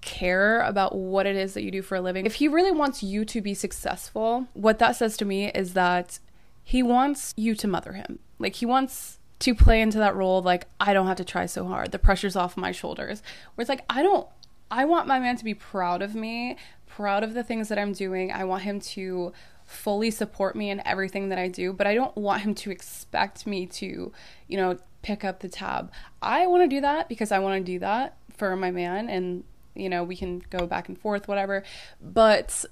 care 0.01 0.61
about 0.61 0.95
what 0.95 1.25
it 1.27 1.35
is 1.35 1.53
that 1.53 1.63
you 1.63 1.69
do 1.69 1.83
for 1.83 1.95
a 1.95 2.01
living, 2.01 2.25
if 2.25 2.35
he 2.35 2.47
really 2.47 2.71
wants 2.71 3.03
you 3.03 3.23
to 3.25 3.39
be 3.39 3.53
successful, 3.53 4.47
what 4.53 4.79
that 4.79 4.95
says 4.95 5.15
to 5.17 5.25
me 5.25 5.51
is 5.51 5.73
that 5.73 6.19
he 6.63 6.81
wants 6.81 7.35
you 7.37 7.53
to 7.55 7.67
mother 7.67 7.93
him. 7.93 8.17
Like 8.39 8.55
he 8.55 8.65
wants 8.65 9.19
to 9.39 9.53
play 9.53 9.79
into 9.79 9.99
that 9.99 10.15
role 10.15 10.41
like 10.41 10.65
I 10.79 10.93
don't 10.93 11.05
have 11.05 11.17
to 11.17 11.25
try 11.25 11.45
so 11.45 11.67
hard. 11.67 11.91
The 11.91 11.99
pressure's 11.99 12.35
off 12.35 12.57
my 12.57 12.71
shoulders. 12.71 13.21
Where 13.53 13.61
it's 13.61 13.69
like 13.69 13.85
I 13.89 14.01
don't 14.01 14.27
I 14.69 14.85
want 14.85 15.07
my 15.07 15.19
man 15.19 15.37
to 15.37 15.43
be 15.43 15.53
proud 15.53 16.01
of 16.01 16.15
me, 16.15 16.57
proud 16.85 17.23
of 17.23 17.33
the 17.33 17.43
things 17.43 17.69
that 17.69 17.77
I'm 17.77 17.93
doing. 17.93 18.31
I 18.31 18.43
want 18.43 18.63
him 18.63 18.79
to 18.81 19.33
fully 19.65 20.11
support 20.11 20.55
me 20.55 20.69
in 20.69 20.85
everything 20.85 21.29
that 21.29 21.37
I 21.37 21.47
do, 21.47 21.73
but 21.73 21.87
I 21.87 21.95
don't 21.95 22.15
want 22.15 22.41
him 22.41 22.55
to 22.55 22.71
expect 22.71 23.45
me 23.45 23.65
to, 23.67 24.11
you 24.47 24.57
know, 24.57 24.77
pick 25.01 25.23
up 25.23 25.39
the 25.39 25.49
tab. 25.49 25.91
I 26.21 26.47
want 26.47 26.63
to 26.63 26.75
do 26.75 26.81
that 26.81 27.09
because 27.09 27.31
I 27.31 27.39
want 27.39 27.65
to 27.65 27.71
do 27.71 27.79
that 27.79 28.17
for 28.35 28.55
my 28.55 28.71
man 28.71 29.09
and 29.09 29.43
you 29.77 29.89
know, 29.89 30.03
we 30.03 30.15
can 30.15 30.41
go 30.49 30.65
back 30.65 30.89
and 30.89 30.99
forth 30.99 31.27
whatever. 31.27 31.63
But 32.01 32.65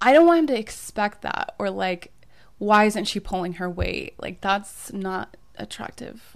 I 0.00 0.12
don't 0.12 0.26
want 0.26 0.40
him 0.40 0.46
to 0.48 0.58
expect 0.58 1.22
that 1.22 1.54
or 1.58 1.70
like 1.70 2.12
why 2.58 2.84
isn't 2.84 3.04
she 3.04 3.20
pulling 3.20 3.54
her 3.54 3.70
weight? 3.70 4.14
Like 4.18 4.40
that's 4.40 4.92
not 4.92 5.36
attractive 5.56 6.33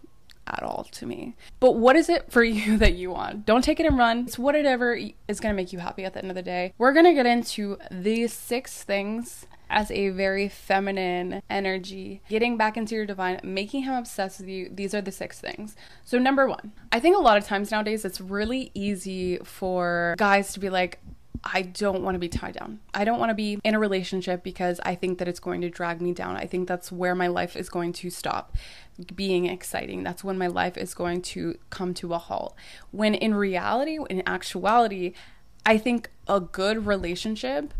at 0.48 0.62
all 0.62 0.86
to 0.92 1.06
me. 1.06 1.36
But 1.60 1.72
what 1.72 1.96
is 1.96 2.08
it 2.08 2.30
for 2.30 2.42
you 2.58 2.76
that 2.78 2.94
you 2.94 3.10
want? 3.10 3.46
Don't 3.46 3.62
take 3.62 3.80
it 3.80 3.86
and 3.86 3.98
run. 3.98 4.20
It's 4.20 4.38
whatever 4.38 4.94
is 4.94 5.40
going 5.40 5.52
to 5.52 5.56
make 5.56 5.72
you 5.72 5.78
happy 5.78 6.04
at 6.04 6.14
the 6.14 6.20
end 6.20 6.30
of 6.30 6.34
the 6.34 6.42
day. 6.42 6.72
We're 6.78 6.92
going 6.92 7.06
to 7.06 7.14
get 7.14 7.26
into 7.26 7.78
these 7.90 8.32
six 8.32 8.82
things 8.82 9.46
as 9.70 9.90
a 9.90 10.08
very 10.10 10.48
feminine 10.48 11.42
energy, 11.50 12.22
getting 12.28 12.56
back 12.56 12.76
into 12.76 12.94
your 12.94 13.06
divine, 13.06 13.40
making 13.42 13.82
him 13.82 13.94
obsessed 13.94 14.40
with 14.40 14.48
you. 14.48 14.70
These 14.72 14.94
are 14.94 15.02
the 15.02 15.12
six 15.12 15.40
things. 15.40 15.76
So, 16.04 16.18
number 16.18 16.46
one, 16.48 16.72
I 16.90 17.00
think 17.00 17.16
a 17.16 17.20
lot 17.20 17.36
of 17.36 17.44
times 17.44 17.70
nowadays 17.70 18.04
it's 18.04 18.20
really 18.20 18.70
easy 18.74 19.38
for 19.38 20.14
guys 20.16 20.52
to 20.54 20.60
be 20.60 20.70
like, 20.70 21.00
I 21.44 21.62
don't 21.62 22.02
want 22.02 22.14
to 22.14 22.18
be 22.18 22.28
tied 22.28 22.54
down. 22.54 22.80
I 22.92 23.04
don't 23.04 23.18
want 23.18 23.30
to 23.30 23.34
be 23.34 23.60
in 23.62 23.74
a 23.74 23.78
relationship 23.78 24.42
because 24.42 24.80
I 24.84 24.94
think 24.94 25.18
that 25.18 25.28
it's 25.28 25.40
going 25.40 25.60
to 25.60 25.70
drag 25.70 26.00
me 26.00 26.12
down. 26.12 26.36
I 26.36 26.46
think 26.46 26.68
that's 26.68 26.90
where 26.90 27.14
my 27.14 27.28
life 27.28 27.56
is 27.56 27.68
going 27.68 27.92
to 27.94 28.10
stop 28.10 28.56
being 29.14 29.46
exciting. 29.46 30.02
That's 30.02 30.24
when 30.24 30.38
my 30.38 30.48
life 30.48 30.76
is 30.76 30.94
going 30.94 31.22
to 31.22 31.56
come 31.70 31.94
to 31.94 32.14
a 32.14 32.18
halt. 32.18 32.56
When 32.90 33.14
in 33.14 33.34
reality, 33.34 33.98
in 34.10 34.22
actuality, 34.26 35.12
I 35.64 35.78
think 35.78 36.10
a 36.26 36.40
good 36.40 36.86
relationship 36.86 37.72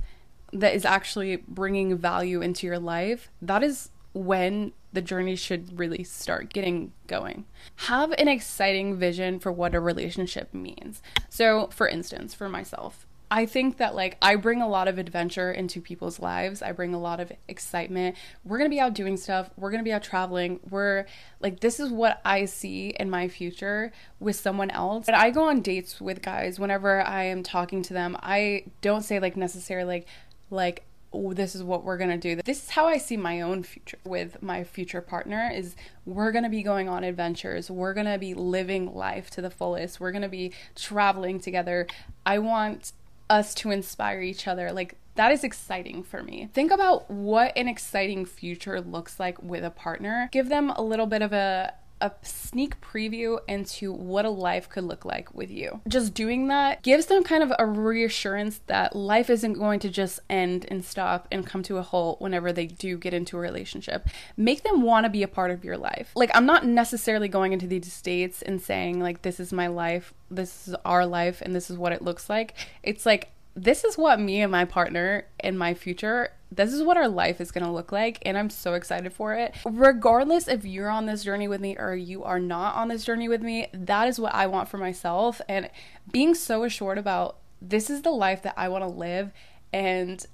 that 0.52 0.74
is 0.74 0.84
actually 0.84 1.36
bringing 1.36 1.96
value 1.96 2.40
into 2.40 2.66
your 2.66 2.78
life, 2.78 3.30
that 3.42 3.62
is 3.62 3.90
when 4.12 4.72
the 4.92 5.02
journey 5.02 5.36
should 5.36 5.78
really 5.78 6.02
start 6.02 6.52
getting 6.52 6.92
going. 7.06 7.44
Have 7.76 8.12
an 8.12 8.28
exciting 8.28 8.96
vision 8.96 9.38
for 9.38 9.52
what 9.52 9.74
a 9.74 9.80
relationship 9.80 10.54
means. 10.54 11.02
So, 11.28 11.68
for 11.68 11.86
instance, 11.86 12.34
for 12.34 12.48
myself, 12.48 13.06
I 13.30 13.46
think 13.46 13.76
that 13.76 13.94
like 13.94 14.16
I 14.22 14.36
bring 14.36 14.62
a 14.62 14.68
lot 14.68 14.88
of 14.88 14.98
adventure 14.98 15.52
into 15.52 15.80
people's 15.80 16.18
lives. 16.18 16.62
I 16.62 16.72
bring 16.72 16.94
a 16.94 17.00
lot 17.00 17.20
of 17.20 17.30
excitement. 17.46 18.16
We're 18.44 18.58
going 18.58 18.70
to 18.70 18.74
be 18.74 18.80
out 18.80 18.94
doing 18.94 19.16
stuff. 19.16 19.50
We're 19.56 19.70
going 19.70 19.80
to 19.80 19.88
be 19.88 19.92
out 19.92 20.02
traveling. 20.02 20.60
We're 20.68 21.06
like 21.40 21.60
this 21.60 21.78
is 21.78 21.90
what 21.90 22.20
I 22.24 22.46
see 22.46 22.90
in 22.98 23.10
my 23.10 23.28
future 23.28 23.92
with 24.18 24.36
someone 24.36 24.70
else. 24.70 25.06
And 25.08 25.16
I 25.16 25.30
go 25.30 25.48
on 25.48 25.60
dates 25.60 26.00
with 26.00 26.22
guys 26.22 26.58
whenever 26.58 27.02
I 27.02 27.24
am 27.24 27.42
talking 27.42 27.82
to 27.82 27.92
them. 27.92 28.16
I 28.22 28.64
don't 28.80 29.02
say 29.02 29.20
like 29.20 29.36
necessarily 29.36 29.84
like 29.84 30.06
like 30.50 30.84
oh, 31.12 31.32
this 31.32 31.54
is 31.54 31.62
what 31.62 31.84
we're 31.84 31.96
going 31.96 32.10
to 32.10 32.16
do. 32.18 32.40
This 32.44 32.64
is 32.64 32.70
how 32.70 32.86
I 32.86 32.98
see 32.98 33.16
my 33.16 33.40
own 33.40 33.62
future 33.62 33.98
with 34.04 34.42
my 34.42 34.64
future 34.64 35.00
partner 35.00 35.50
is 35.52 35.74
we're 36.04 36.32
going 36.32 36.44
to 36.44 36.50
be 36.50 36.62
going 36.62 36.88
on 36.88 37.04
adventures. 37.04 37.70
We're 37.70 37.94
going 37.94 38.06
to 38.06 38.18
be 38.18 38.34
living 38.34 38.94
life 38.94 39.30
to 39.30 39.40
the 39.40 39.50
fullest. 39.50 40.00
We're 40.00 40.12
going 40.12 40.22
to 40.22 40.28
be 40.28 40.52
traveling 40.76 41.40
together. 41.40 41.86
I 42.26 42.38
want 42.38 42.92
us 43.30 43.54
to 43.56 43.70
inspire 43.70 44.20
each 44.20 44.46
other. 44.46 44.72
Like 44.72 44.96
that 45.14 45.32
is 45.32 45.44
exciting 45.44 46.02
for 46.02 46.22
me. 46.22 46.48
Think 46.52 46.70
about 46.70 47.10
what 47.10 47.52
an 47.56 47.68
exciting 47.68 48.24
future 48.24 48.80
looks 48.80 49.18
like 49.18 49.42
with 49.42 49.64
a 49.64 49.70
partner. 49.70 50.28
Give 50.32 50.48
them 50.48 50.70
a 50.70 50.82
little 50.82 51.06
bit 51.06 51.22
of 51.22 51.32
a 51.32 51.74
a 52.00 52.12
sneak 52.22 52.80
preview 52.80 53.38
into 53.48 53.92
what 53.92 54.24
a 54.24 54.30
life 54.30 54.68
could 54.68 54.84
look 54.84 55.04
like 55.04 55.34
with 55.34 55.50
you. 55.50 55.80
Just 55.88 56.14
doing 56.14 56.48
that 56.48 56.82
gives 56.82 57.06
them 57.06 57.24
kind 57.24 57.42
of 57.42 57.52
a 57.58 57.66
reassurance 57.66 58.60
that 58.66 58.94
life 58.94 59.30
isn't 59.30 59.54
going 59.54 59.80
to 59.80 59.88
just 59.88 60.20
end 60.30 60.66
and 60.68 60.84
stop 60.84 61.28
and 61.30 61.46
come 61.46 61.62
to 61.64 61.78
a 61.78 61.82
halt 61.82 62.20
whenever 62.20 62.52
they 62.52 62.66
do 62.66 62.96
get 62.96 63.14
into 63.14 63.36
a 63.36 63.40
relationship. 63.40 64.08
Make 64.36 64.62
them 64.62 64.82
want 64.82 65.04
to 65.04 65.10
be 65.10 65.22
a 65.22 65.28
part 65.28 65.50
of 65.50 65.64
your 65.64 65.76
life. 65.76 66.12
Like, 66.14 66.30
I'm 66.34 66.46
not 66.46 66.66
necessarily 66.66 67.28
going 67.28 67.52
into 67.52 67.66
these 67.66 67.92
states 67.92 68.42
and 68.42 68.60
saying, 68.60 69.00
like, 69.00 69.22
this 69.22 69.40
is 69.40 69.52
my 69.52 69.66
life, 69.66 70.12
this 70.30 70.68
is 70.68 70.74
our 70.84 71.06
life, 71.06 71.40
and 71.42 71.54
this 71.54 71.70
is 71.70 71.78
what 71.78 71.92
it 71.92 72.02
looks 72.02 72.28
like. 72.28 72.54
It's 72.82 73.06
like, 73.06 73.30
this 73.62 73.84
is 73.84 73.98
what 73.98 74.20
me 74.20 74.40
and 74.40 74.52
my 74.52 74.64
partner 74.64 75.26
in 75.42 75.56
my 75.58 75.74
future 75.74 76.30
this 76.50 76.72
is 76.72 76.82
what 76.82 76.96
our 76.96 77.08
life 77.08 77.40
is 77.40 77.50
going 77.50 77.64
to 77.64 77.70
look 77.70 77.92
like 77.92 78.18
and 78.22 78.38
i'm 78.38 78.50
so 78.50 78.74
excited 78.74 79.12
for 79.12 79.34
it 79.34 79.54
regardless 79.64 80.48
if 80.48 80.64
you're 80.64 80.88
on 80.88 81.06
this 81.06 81.24
journey 81.24 81.48
with 81.48 81.60
me 81.60 81.76
or 81.76 81.94
you 81.94 82.22
are 82.22 82.40
not 82.40 82.74
on 82.76 82.88
this 82.88 83.04
journey 83.04 83.28
with 83.28 83.42
me 83.42 83.66
that 83.72 84.06
is 84.06 84.20
what 84.20 84.34
i 84.34 84.46
want 84.46 84.68
for 84.68 84.78
myself 84.78 85.40
and 85.48 85.68
being 86.12 86.34
so 86.34 86.64
assured 86.64 86.98
about 86.98 87.38
this 87.60 87.90
is 87.90 88.02
the 88.02 88.10
life 88.10 88.42
that 88.42 88.54
i 88.56 88.68
want 88.68 88.82
to 88.82 88.88
live 88.88 89.32
and 89.72 90.26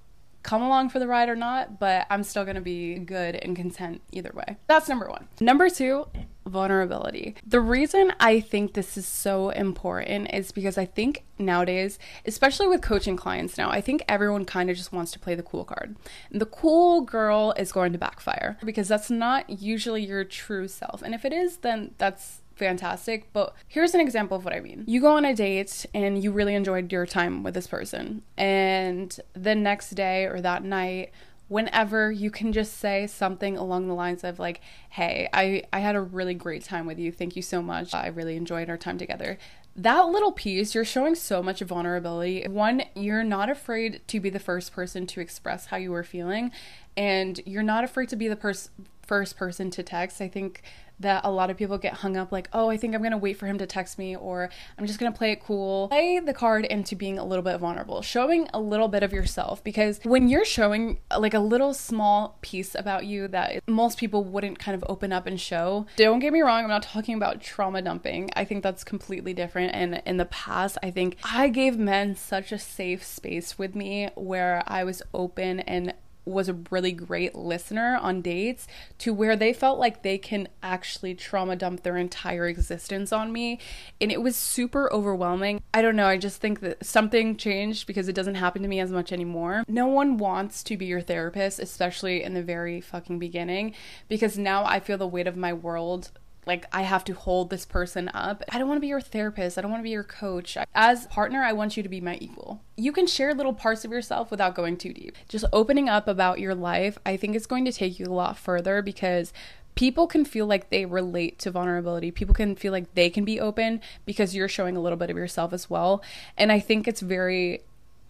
come 0.43 0.63
along 0.63 0.91
for 0.91 0.99
the 0.99 1.09
ride 1.09 1.29
or 1.29 1.35
not, 1.35 1.81
but 1.81 2.07
I'm 2.11 2.23
still 2.23 2.45
going 2.45 2.57
to 2.57 2.61
be 2.61 2.99
good 2.99 3.35
and 3.35 3.57
content 3.57 4.03
either 4.13 4.31
way. 4.35 4.59
That's 4.69 4.89
number 4.89 5.09
one. 5.09 5.27
Number 5.41 5.71
two, 5.71 6.07
vulnerability. 6.47 7.35
The 7.47 7.61
reason 7.61 8.13
I 8.21 8.41
think 8.41 8.75
this 8.75 8.97
is 8.97 9.07
so 9.07 9.51
important 9.51 10.33
is 10.33 10.53
because 10.53 10.79
I 10.79 10.85
think 10.85 11.25
nowadays, 11.39 11.99
especially 12.27 12.69
with 12.69 12.83
coaching 12.83 13.17
clients 13.17 13.57
now, 13.59 13.71
I 13.71 13.81
think 13.81 14.05
everyone 14.09 14.45
kind 14.45 14.71
of 14.71 14.77
just 14.77 14.93
wants 14.93 15.13
to 15.13 15.19
play 15.19 15.35
the 15.35 15.43
cool 15.43 15.65
card. 15.65 15.97
And 16.31 16.41
the 16.41 16.47
cool 16.47 17.01
girl 17.01 17.55
is 17.57 17.73
going 17.73 17.93
to 17.93 17.99
backfire 17.99 18.59
because 18.65 18.89
that's 18.89 19.11
not 19.11 19.49
usually 19.49 20.05
your 20.05 20.25
true 20.25 20.69
self. 20.69 21.03
And 21.03 21.15
if 21.15 21.25
it 21.25 21.33
is, 21.33 21.59
then 21.59 21.95
that's 21.99 22.43
fantastic. 22.55 23.33
But 23.33 23.55
here's 23.67 23.95
an 23.95 24.01
example 24.01 24.37
of 24.37 24.45
what 24.45 24.55
I 24.55 24.61
mean. 24.61 24.85
You 24.87 25.01
go 25.01 25.17
on 25.17 25.25
a 25.25 25.35
date 25.35 25.87
and 25.93 26.23
you 26.23 26.31
really 26.31 26.55
enjoyed 26.55 26.93
your 26.93 27.07
time 27.07 27.43
with 27.43 27.55
this 27.55 27.67
person, 27.67 28.23
and 28.37 29.19
the 29.33 29.55
next 29.55 29.91
day 29.91 30.27
or 30.27 30.41
that 30.41 30.63
night, 30.63 31.11
whenever 31.55 32.11
you 32.11 32.33
can 32.33 32.53
just 32.53 32.79
say 32.79 33.07
something 33.07 33.57
along 33.57 33.87
the 33.87 33.95
lines 33.95 34.25
of 34.25 34.41
like 34.41 34.61
hey 34.91 35.29
i 35.33 35.63
i 35.73 35.79
had 35.79 35.95
a 35.95 36.01
really 36.01 36.35
great 36.35 36.65
time 36.65 36.85
with 36.85 36.99
you. 36.99 37.13
Thank 37.13 37.37
you 37.37 37.43
so 37.43 37.63
much. 37.63 37.95
I 37.95 38.09
really 38.09 38.37
enjoyed 38.37 38.69
our 38.69 38.77
time 38.77 38.99
together. 38.99 39.39
That 39.77 40.09
little 40.09 40.33
piece 40.33 40.75
you're 40.75 40.85
showing 40.85 41.15
so 41.15 41.45
much 41.45 41.61
vulnerability. 41.61 42.45
One 42.49 42.83
you're 42.97 43.23
not 43.23 43.49
afraid 43.49 44.03
to 44.09 44.19
be 44.19 44.31
the 44.31 44.41
first 44.41 44.73
person 44.73 45.07
to 45.07 45.21
express 45.21 45.67
how 45.67 45.77
you 45.77 45.93
were 45.93 46.03
feeling 46.03 46.51
and 46.97 47.41
you're 47.47 47.63
not 47.63 47.85
afraid 47.85 48.09
to 48.09 48.17
be 48.17 48.27
the 48.27 48.35
pers- 48.35 48.71
first 49.07 49.37
person 49.37 49.71
to 49.71 49.85
text. 49.85 50.21
I 50.21 50.27
think 50.27 50.61
that 51.01 51.23
a 51.25 51.31
lot 51.31 51.51
of 51.51 51.57
people 51.57 51.79
get 51.79 51.95
hung 51.95 52.17
up 52.17 52.33
like, 52.33 52.49
oh, 52.53 52.71
I 52.71 52.77
think 52.77 52.95
I'm 52.95 53.03
gonna 53.03 53.19
wait 53.19 53.37
for 53.37 53.47
him 53.47 53.59
to 53.59 53.67
text 53.67 53.99
me 53.99 54.17
or 54.17 54.51
I'm 54.79 54.87
just 54.87 54.99
gonna 54.99 55.13
play 55.13 55.33
it 55.33 55.43
cool. 55.43 55.89
Play 55.89 56.19
the 56.21 56.35
card 56.35 56.65
into 56.65 56.97
being 56.97 57.19
a 57.19 57.25
little 57.25 57.43
bit 57.43 57.59
vulnerable, 57.59 58.03
showing 58.03 58.49
a 58.55 58.61
little 58.61 58.89
bit 58.89 59.03
of 59.03 59.13
yourself 59.13 59.63
because 59.65 60.01
when 60.05 60.29
you're 60.29 60.45
showing 60.45 60.99
like 61.17 61.35
a 61.35 61.41
little 61.41 61.75
small 61.75 62.39
piece 62.43 62.75
about 62.75 63.07
you 63.07 63.29
that 63.29 63.63
most 63.69 63.99
people 63.99 64.25
wouldn't 64.25 64.59
kind 64.59 64.75
of 64.75 64.85
open 64.89 65.13
up 65.13 65.27
and 65.27 65.41
show, 65.41 65.87
don't 65.97 66.21
get 66.21 66.33
me 66.33 66.41
wrong, 66.41 66.65
I'm 66.65 66.71
not 66.71 66.83
talking 66.83 67.15
about 67.15 67.41
trauma 67.41 67.83
dumping. 67.83 68.31
I 68.37 68.45
think 68.45 68.63
that's 68.63 68.85
completely 68.85 69.35
different. 69.35 69.75
And 69.75 70.03
in 70.07 70.17
the 70.17 70.25
past, 70.27 70.79
I 70.83 70.91
think 70.91 71.17
I 71.25 71.49
gave 71.49 71.77
men 71.77 72.15
such 72.17 72.53
a 72.53 72.59
safe 72.59 73.05
space 73.05 73.59
with 73.59 73.75
me 73.75 74.11
where 74.15 74.63
I 74.67 74.85
was 74.85 75.03
open 75.13 75.61
and 75.61 75.95
was 76.25 76.49
a 76.49 76.59
really 76.71 76.93
great 76.93 77.35
listener 77.35 77.99
on 78.01 78.23
dates 78.23 78.67
to 78.99 79.13
where 79.13 79.37
they 79.37 79.53
felt 79.53 79.79
like 79.79 80.03
they 80.03 80.19
can 80.19 80.49
actually 80.63 81.15
trauma 81.15 81.57
dump 81.57 81.83
their 81.83 81.97
entire 81.97 82.47
existence 82.47 83.13
on 83.13 83.33
me. 83.33 83.59
And 84.01 84.11
it 84.11 84.23
was 84.23 84.37
super 84.37 84.93
overwhelming. 84.93 85.63
I 85.73 85.83
don't 85.83 85.97
know. 85.97 86.07
I 86.07 86.19
just 86.19 86.41
think 86.41 86.61
that 86.61 86.85
something 86.85 87.37
changed 87.37 87.87
because 87.87 88.09
it 88.09 88.15
doesn't 88.15 88.37
happen 88.37 88.63
to 88.63 88.69
me 88.69 88.81
as 88.81 88.91
much 88.91 89.13
anymore. 89.13 89.65
No 89.69 89.87
one 89.87 90.17
wants 90.17 90.63
to 90.65 90.77
be 90.77 90.87
your 90.87 91.01
therapist, 91.01 91.59
especially 91.59 92.23
in 92.23 92.35
the 92.35 92.43
very 92.43 92.81
fucking 92.81 93.19
beginning, 93.19 93.75
because 94.09 94.39
now 94.39 94.65
I 94.65 94.81
feel 94.81 94.99
the 94.99 95.07
weight 95.07 95.27
of 95.27 95.37
my 95.37 95.53
world 95.53 96.11
like 96.47 96.67
I 96.73 96.83
have 96.83 97.05
to 97.05 97.15
hold 97.15 97.51
this 97.51 97.65
person 97.65 98.11
up. 98.15 98.43
I 98.51 98.59
don't 98.59 98.69
want 98.69 98.79
to 98.79 98.83
be 98.83 98.89
your 98.89 99.01
therapist. 99.01 99.59
I 99.59 99.61
don't 99.61 99.71
want 99.71 99.81
to 99.81 99.85
be 99.85 99.91
your 99.91 100.05
coach. 100.05 100.57
As 100.75 101.07
partner, 101.07 101.43
I 101.43 101.53
want 101.53 101.77
you 101.77 101.83
to 101.83 101.89
be 101.89 102.01
my 102.01 102.17
equal. 102.21 102.61
You 102.77 102.93
can 102.93 103.07
share 103.07 103.35
little 103.35 103.53
parts 103.53 103.85
of 103.85 103.93
yourself 103.93 104.31
without 104.31 104.55
going 104.55 104.77
too 104.77 104.93
deep. 104.93 105.17
Just 105.29 105.45
opening 105.53 105.89
up 105.89 106.09
about 106.09 106.41
your 106.41 106.55
life, 106.55 106.99
I 107.07 107.17
think 107.17 107.37
it's 107.37 107.47
going 107.47 107.65
to 107.65 107.73
take 107.73 107.99
you 107.99 108.07
a 108.07 108.13
lot 108.13 108.37
further 108.37 108.83
because 108.83 109.33
people 109.75 110.07
can 110.07 110.25
feel 110.25 110.47
like 110.47 110.71
they 110.71 110.85
relate 110.85 111.39
to 111.41 111.51
vulnerability. 111.51 112.11
People 112.11 112.35
can 112.35 112.55
feel 112.55 112.73
like 112.73 112.95
they 112.95 113.11
can 113.11 113.25
be 113.25 113.41
open 113.41 113.81
because 114.07 114.35
you're 114.35 114.49
showing 114.49 114.77
a 114.77 114.81
little 114.81 114.99
bit 114.99 115.11
of 115.11 115.17
yourself 115.17 115.53
as 115.53 115.69
well. 115.69 116.03
And 116.37 116.53
I 116.53 116.61
think 116.61 116.87
it's 116.87 117.01
very 117.01 117.63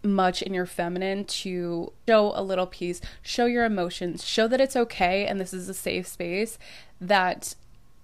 much 0.03 0.43
in 0.43 0.53
your 0.53 0.67
feminine 0.67 1.25
to 1.25 1.93
show 2.07 2.33
a 2.35 2.43
little 2.43 2.67
piece, 2.67 3.00
show 3.23 3.47
your 3.47 3.64
emotions, 3.64 4.25
show 4.25 4.47
that 4.49 4.61
it's 4.61 4.76
okay 4.76 5.26
and 5.26 5.41
this 5.41 5.55
is 5.55 5.69
a 5.69 5.75
safe 5.75 6.07
space 6.07 6.59
that 7.00 7.55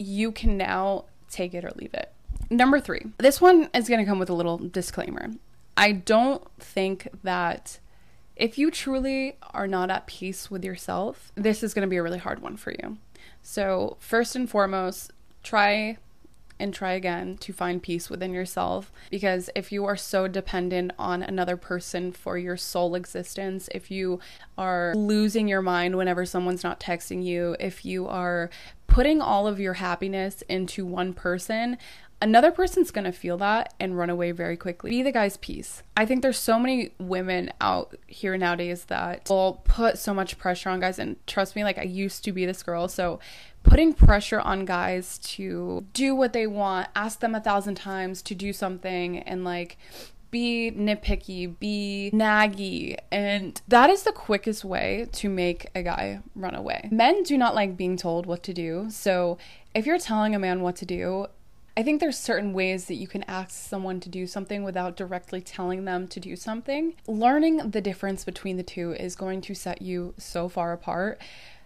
you 0.01 0.33
can 0.33 0.57
now 0.57 1.05
take 1.29 1.53
it 1.53 1.65
or 1.65 1.71
leave 1.77 1.93
it. 1.93 2.11
Number 2.49 2.81
three, 2.81 3.03
this 3.19 3.41
one 3.41 3.69
is 3.75 3.89
going 3.89 4.01
to 4.01 4.07
come 4.07 4.19
with 4.19 4.31
a 4.31 4.35
little 4.35 4.57
disclaimer. 4.57 5.31
I 5.77 5.93
don't 5.93 6.43
think 6.59 7.09
that 7.23 7.79
if 8.35 8.57
you 8.59 8.71
truly 8.71 9.37
are 9.53 9.69
not 9.69 9.91
at 9.91 10.07
peace 10.07 10.51
with 10.51 10.65
yourself, 10.65 11.31
this 11.35 11.63
is 11.63 11.75
going 11.75 11.87
to 11.87 11.91
be 11.91 11.99
a 11.99 12.03
really 12.03 12.19
hard 12.19 12.41
one 12.41 12.57
for 12.57 12.73
you. 12.73 12.97
So, 13.43 13.99
first 14.01 14.35
and 14.35 14.49
foremost, 14.49 15.13
try 15.43 15.99
and 16.61 16.73
try 16.73 16.93
again 16.93 17.37
to 17.39 17.53
find 17.53 17.83
peace 17.83 18.11
within 18.11 18.33
yourself. 18.33 18.93
Because 19.11 19.51
if 19.55 19.73
you 19.73 19.85
are 19.87 19.97
so 19.97 20.29
dependent 20.29 20.93
on 20.99 21.23
another 21.23 21.57
person 21.57 22.13
for 22.13 22.39
your 22.39 22.57
sole 22.57 22.95
existence, 22.95 23.69
if 23.75 23.91
you 23.91 24.21
are 24.57 24.95
losing 24.95 25.49
your 25.49 25.63
mind 25.63 25.97
whenever 25.97 26.25
someone's 26.25 26.63
not 26.63 26.79
texting 26.79 27.25
you, 27.25 27.57
if 27.59 27.85
you 27.85 28.07
are 28.07 28.51
putting 28.87 29.21
all 29.21 29.47
of 29.47 29.61
your 29.61 29.75
happiness 29.75 30.43
into 30.49 30.85
one 30.85 31.13
person, 31.13 31.79
another 32.23 32.51
person's 32.51 32.91
gonna 32.91 33.13
feel 33.13 33.39
that 33.39 33.73
and 33.81 33.97
run 33.97 34.11
away 34.11 34.31
very 34.31 34.57
quickly. 34.57 34.91
Be 34.91 35.03
the 35.03 35.13
guy's 35.13 35.37
peace. 35.39 35.83
I 35.97 36.05
think 36.05 36.23
there's 36.23 36.39
so 36.39 36.59
many 36.59 36.91
women 36.99 37.53
out 37.61 37.95
here 38.07 38.37
nowadays 38.37 38.87
that 38.87 39.29
will 39.31 39.63
put 39.65 39.97
so 39.97 40.13
much 40.13 40.39
pressure 40.39 40.69
on 40.69 40.81
guys, 40.81 40.99
and 40.99 41.17
trust 41.27 41.57
me, 41.57 41.65
like 41.65 41.79
I 41.79 41.85
used 41.85 42.25
to 42.25 42.33
be 42.33 42.45
this 42.45 42.63
girl, 42.63 42.89
so 42.89 43.21
putting 43.63 43.93
pressure 43.93 44.41
on 44.41 44.65
guys 44.65 45.19
to 45.19 45.85
do 45.93 46.15
what 46.15 46.33
they 46.33 46.47
want, 46.47 46.89
ask 46.95 47.21
them 47.21 47.35
a 47.35 47.41
thousand 47.41 47.77
times 47.77 48.23
to 48.23 48.35
do 48.35 48.53
something, 48.53 49.19
and 49.19 49.45
like 49.45 49.77
be 50.31 50.71
nitpicky, 50.71 51.59
be 51.59 52.11
naggy, 52.15 52.97
and 53.11 53.61
that 53.69 53.91
is 53.91 54.05
the 54.05 54.13
quickest 54.13 54.65
way 54.65 55.07
to 55.13 55.29
make 55.29 55.67
a 55.75 55.83
guy 55.83 56.21
run 56.35 56.55
away. 56.55 56.89
Men 56.93 57.23
do 57.23 57.37
not 57.37 57.55
like 57.55 57.77
being 57.77 57.97
told 57.97 58.27
what 58.27 58.43
to 58.45 58.55
do, 58.55 58.87
so 58.91 59.39
if 59.75 59.87
you're 59.87 59.99
telling 59.99 60.35
a 60.35 60.39
man 60.39 60.63
what 60.63 60.77
to 60.77 60.87
do, 60.87 61.27
I 61.77 61.83
think 61.83 62.01
there's 62.01 62.19
certain 62.19 62.53
ways 62.53 62.87
that 62.87 62.97
you 62.97 63.07
can 63.07 63.23
ask 63.25 63.51
someone 63.51 64.01
to 64.01 64.09
do 64.09 64.27
something 64.27 64.65
without 64.65 64.97
directly 64.97 65.41
telling 65.41 65.85
them 65.85 66.09
to 66.09 66.21
do 66.21 66.37
something. 66.37 66.95
Learning 67.07 67.71
the 67.71 67.81
difference 67.81 68.25
between 68.25 68.57
the 68.57 68.63
two 68.63 68.93
is 68.93 69.15
going 69.15 69.41
to 69.43 69.55
set 69.55 69.81
you 69.81 70.15
so 70.19 70.49
far 70.49 70.73
apart. 70.73 71.21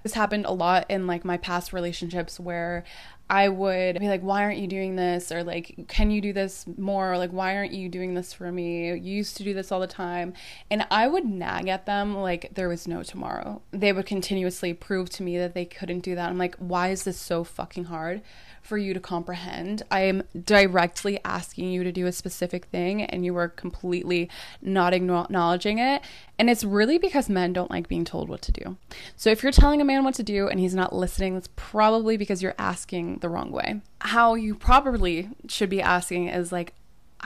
This 0.04 0.12
happened 0.12 0.46
a 0.46 0.52
lot 0.52 0.86
in 0.88 1.08
like 1.08 1.24
my 1.24 1.38
past 1.38 1.72
relationships 1.72 2.38
where 2.38 2.84
I 3.28 3.48
would 3.48 3.98
be 3.98 4.08
like, 4.08 4.20
why 4.20 4.42
aren't 4.42 4.58
you 4.58 4.66
doing 4.66 4.96
this? 4.96 5.32
Or 5.32 5.42
like, 5.42 5.86
can 5.88 6.10
you 6.10 6.20
do 6.20 6.34
this 6.34 6.66
more? 6.76 7.12
Or 7.12 7.18
like, 7.18 7.30
why 7.30 7.56
aren't 7.56 7.72
you 7.72 7.88
doing 7.88 8.12
this 8.14 8.32
for 8.34 8.52
me? 8.52 8.88
You 8.88 8.96
used 8.96 9.38
to 9.38 9.42
do 9.42 9.54
this 9.54 9.72
all 9.72 9.80
the 9.80 9.86
time. 9.86 10.34
And 10.70 10.86
I 10.90 11.08
would 11.08 11.24
nag 11.24 11.68
at 11.68 11.86
them 11.86 12.14
like 12.14 12.50
there 12.54 12.68
was 12.68 12.86
no 12.86 13.02
tomorrow. 13.02 13.62
They 13.70 13.94
would 13.94 14.04
continuously 14.04 14.74
prove 14.74 15.08
to 15.10 15.22
me 15.22 15.38
that 15.38 15.54
they 15.54 15.64
couldn't 15.64 16.00
do 16.00 16.14
that. 16.14 16.28
I'm 16.28 16.38
like, 16.38 16.56
why 16.56 16.88
is 16.90 17.04
this 17.04 17.18
so 17.18 17.42
fucking 17.42 17.84
hard? 17.84 18.20
For 18.64 18.78
you 18.78 18.94
to 18.94 19.00
comprehend. 19.00 19.82
I 19.90 20.00
am 20.00 20.22
directly 20.44 21.20
asking 21.24 21.70
you 21.70 21.84
to 21.84 21.92
do 21.92 22.06
a 22.06 22.12
specific 22.12 22.64
thing 22.66 23.02
and 23.02 23.24
you 23.24 23.36
are 23.36 23.48
completely 23.48 24.30
not 24.62 24.94
acknowledging 24.94 25.78
it. 25.78 26.02
And 26.38 26.48
it's 26.48 26.64
really 26.64 26.98
because 26.98 27.28
men 27.28 27.52
don't 27.52 27.70
like 27.70 27.88
being 27.88 28.04
told 28.04 28.28
what 28.28 28.42
to 28.42 28.52
do. 28.52 28.76
So 29.16 29.30
if 29.30 29.42
you're 29.42 29.52
telling 29.52 29.80
a 29.80 29.84
man 29.84 30.02
what 30.02 30.14
to 30.14 30.22
do 30.22 30.48
and 30.48 30.58
he's 30.58 30.74
not 30.74 30.94
listening, 30.94 31.34
that's 31.34 31.50
probably 31.56 32.16
because 32.16 32.42
you're 32.42 32.54
asking 32.58 33.18
the 33.18 33.28
wrong 33.28 33.52
way. 33.52 33.82
How 34.00 34.34
you 34.34 34.54
probably 34.54 35.28
should 35.46 35.68
be 35.70 35.82
asking 35.82 36.28
is 36.28 36.50
like, 36.50 36.72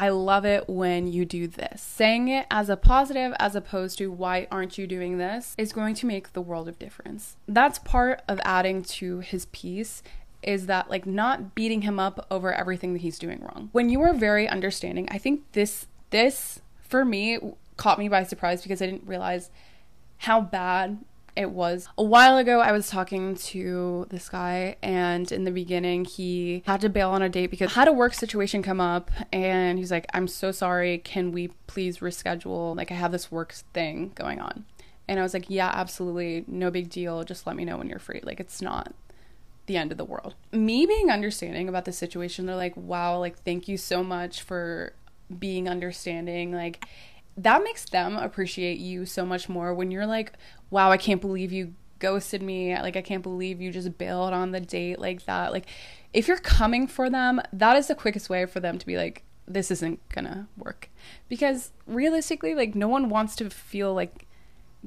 I 0.01 0.11
love 0.11 0.45
it 0.45 0.69
when 0.69 1.09
you 1.09 1.25
do 1.25 1.49
this. 1.49 1.83
Saying 1.83 2.29
it 2.29 2.47
as 2.53 2.69
a 2.69 2.77
positive 2.77 3.35
as 3.41 3.57
opposed 3.57 3.99
to 3.99 4.13
why 4.13 4.47
aren't 4.49 4.79
you 4.79 4.87
doing 4.87 5.19
this 5.19 5.57
is 5.59 5.73
going 5.73 5.97
to 5.97 6.07
make 6.07 6.33
the 6.33 6.41
world 6.41 6.69
of 6.69 6.79
difference. 6.79 7.37
That's 7.49 7.81
part 7.81 8.23
of 8.29 8.39
adding 8.45 8.83
to 8.83 9.19
his 9.19 9.47
peace 9.47 10.05
is 10.43 10.67
that 10.67 10.89
like 10.89 11.07
not 11.07 11.55
beating 11.55 11.83
him 11.83 11.99
up 11.99 12.27
over 12.31 12.53
everything 12.53 12.93
that 12.93 13.03
he's 13.03 13.19
doing 13.19 13.41
wrong. 13.41 13.69
When 13.73 13.89
you 13.89 14.01
are 14.03 14.15
very 14.15 14.49
understanding, 14.49 15.09
I 15.11 15.19
think 15.19 15.43
this 15.53 15.87
this 16.11 16.61
for 16.81 17.05
me 17.05 17.39
caught 17.77 17.99
me 17.99 18.09
by 18.09 18.23
surprise 18.25 18.63
because 18.63 18.81
I 18.81 18.87
didn't 18.87 19.07
realize 19.07 19.51
how 20.19 20.41
bad 20.41 20.99
it 21.37 21.51
was. 21.53 21.89
A 21.97 22.03
while 22.03 22.37
ago, 22.37 22.61
I 22.61 22.73
was 22.73 22.91
talking 22.91 23.37
to 23.37 24.07
this 24.11 24.29
guy, 24.29 24.75
and 24.83 25.31
in 25.31 25.45
the 25.45 25.53
beginning, 25.53 26.05
he 26.05 26.65
had 26.67 26.81
to 26.81 26.89
bail 26.89 27.11
on 27.11 27.23
a 27.23 27.29
date 27.29 27.53
because 27.53 27.75
had 27.75 27.87
a 27.87 27.93
work 27.93 28.13
situation 28.13 28.61
come 28.61 28.81
up, 28.81 29.13
and 29.33 29.79
he's 29.79 29.93
like, 29.93 30.07
I'm 30.13 30.27
so 30.27 30.51
sorry. 30.51 30.99
Can 30.99 31.31
we 31.31 31.49
please 31.69 31.99
reschedule? 31.99 32.77
Like, 32.77 32.91
I 32.91 32.95
have 32.95 33.13
this 33.13 33.31
work 33.31 33.53
thing 33.73 34.11
going 34.17 34.41
on. 34.41 34.65
And 35.07 35.21
I 35.21 35.23
was 35.23 35.33
like, 35.33 35.47
Yeah, 35.49 35.71
absolutely. 35.73 36.45
No 36.49 36.71
big 36.71 36.91
deal. 36.91 37.23
Just 37.23 37.47
let 37.47 37.57
me 37.57 37.65
know 37.65 37.79
when 37.79 37.89
you're 37.89 38.01
free. 38.01 38.21
Like, 38.23 38.41
it's 38.41 38.61
not 38.61 38.93
the 39.69 39.77
end 39.77 39.93
of 39.93 39.99
the 39.99 40.05
world. 40.05 40.35
Me 40.51 40.85
being 40.85 41.11
understanding 41.11 41.69
about 41.69 41.85
the 41.85 41.93
situation, 41.93 42.47
they're 42.47 42.57
like, 42.57 42.77
wow, 42.77 43.19
like, 43.19 43.39
thank 43.45 43.69
you 43.69 43.77
so 43.77 44.03
much 44.03 44.43
for 44.43 44.93
being 45.39 45.69
understanding. 45.69 46.53
Like, 46.53 46.85
that 47.37 47.63
makes 47.63 47.85
them 47.85 48.17
appreciate 48.17 48.79
you 48.79 49.07
so 49.07 49.25
much 49.25 49.49
more 49.49 49.73
when 49.73 49.93
you're 49.93 50.07
like, 50.07 50.33
wow, 50.71 50.91
I 50.91 50.97
can't 50.97 51.21
believe 51.21 51.53
you 51.53 51.75
ghosted 52.01 52.43
me. 52.43 52.75
Like, 52.77 52.97
I 52.97 53.03
can't 53.03 53.23
believe 53.23 53.61
you 53.61 53.71
just 53.71 53.97
bailed 53.97 54.33
on 54.33 54.51
the 54.51 54.61
date 54.61 54.99
like 54.99 55.25
that. 55.27 55.53
Like, 55.53 55.67
if 56.13 56.27
you're 56.27 56.39
coming 56.39 56.87
for 56.87 57.09
them, 57.09 57.41
that 57.53 57.77
is 57.77 57.87
the 57.87 57.95
quickest 57.95 58.29
way 58.29 58.47
for 58.47 58.61
them 58.61 58.79
to 58.79 58.87
be 58.87 58.97
like, 58.97 59.23
this 59.47 59.71
isn't 59.71 60.07
gonna 60.09 60.49
work. 60.57 60.91
Because 61.29 61.73
realistically, 61.87 62.55
like, 62.55 62.75
no 62.75 62.89
one 62.89 63.09
wants 63.09 63.37
to 63.37 63.51
feel 63.51 63.95
like 63.95 64.28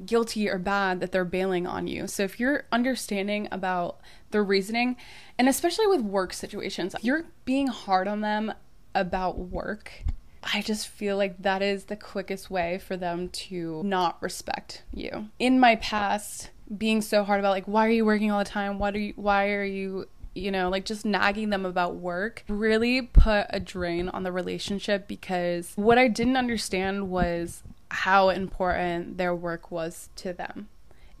guilty 0.04 0.48
or 0.48 0.58
bad 0.58 1.00
that 1.00 1.12
they're 1.12 1.24
bailing 1.24 1.66
on 1.66 1.86
you. 1.86 2.06
So 2.06 2.22
if 2.22 2.40
you're 2.40 2.64
understanding 2.72 3.48
about 3.50 4.00
the 4.30 4.42
reasoning, 4.42 4.96
and 5.38 5.48
especially 5.48 5.86
with 5.86 6.00
work 6.00 6.32
situations, 6.32 6.94
you're 7.02 7.24
being 7.44 7.66
hard 7.66 8.08
on 8.08 8.20
them 8.20 8.52
about 8.94 9.38
work. 9.38 10.04
I 10.42 10.62
just 10.62 10.88
feel 10.88 11.16
like 11.16 11.42
that 11.42 11.62
is 11.62 11.84
the 11.84 11.96
quickest 11.96 12.50
way 12.50 12.78
for 12.78 12.96
them 12.96 13.28
to 13.28 13.82
not 13.84 14.20
respect 14.20 14.82
you. 14.92 15.28
In 15.38 15.60
my 15.60 15.76
past, 15.76 16.50
being 16.76 17.00
so 17.00 17.22
hard 17.22 17.38
about 17.38 17.50
like 17.50 17.66
why 17.66 17.86
are 17.86 17.90
you 17.90 18.04
working 18.04 18.30
all 18.30 18.38
the 18.38 18.44
time? 18.44 18.78
Why 18.78 18.90
do 18.90 18.98
you 18.98 19.12
why 19.16 19.50
are 19.50 19.64
you 19.64 20.08
you 20.34 20.50
know, 20.50 20.70
like 20.70 20.86
just 20.86 21.04
nagging 21.04 21.50
them 21.50 21.66
about 21.66 21.96
work 21.96 22.42
really 22.48 23.02
put 23.02 23.46
a 23.50 23.60
drain 23.60 24.08
on 24.08 24.22
the 24.22 24.32
relationship 24.32 25.06
because 25.06 25.72
what 25.76 25.98
I 25.98 26.08
didn't 26.08 26.36
understand 26.36 27.10
was 27.10 27.62
how 27.92 28.30
important 28.30 29.18
their 29.18 29.34
work 29.34 29.70
was 29.70 30.08
to 30.16 30.32
them 30.32 30.68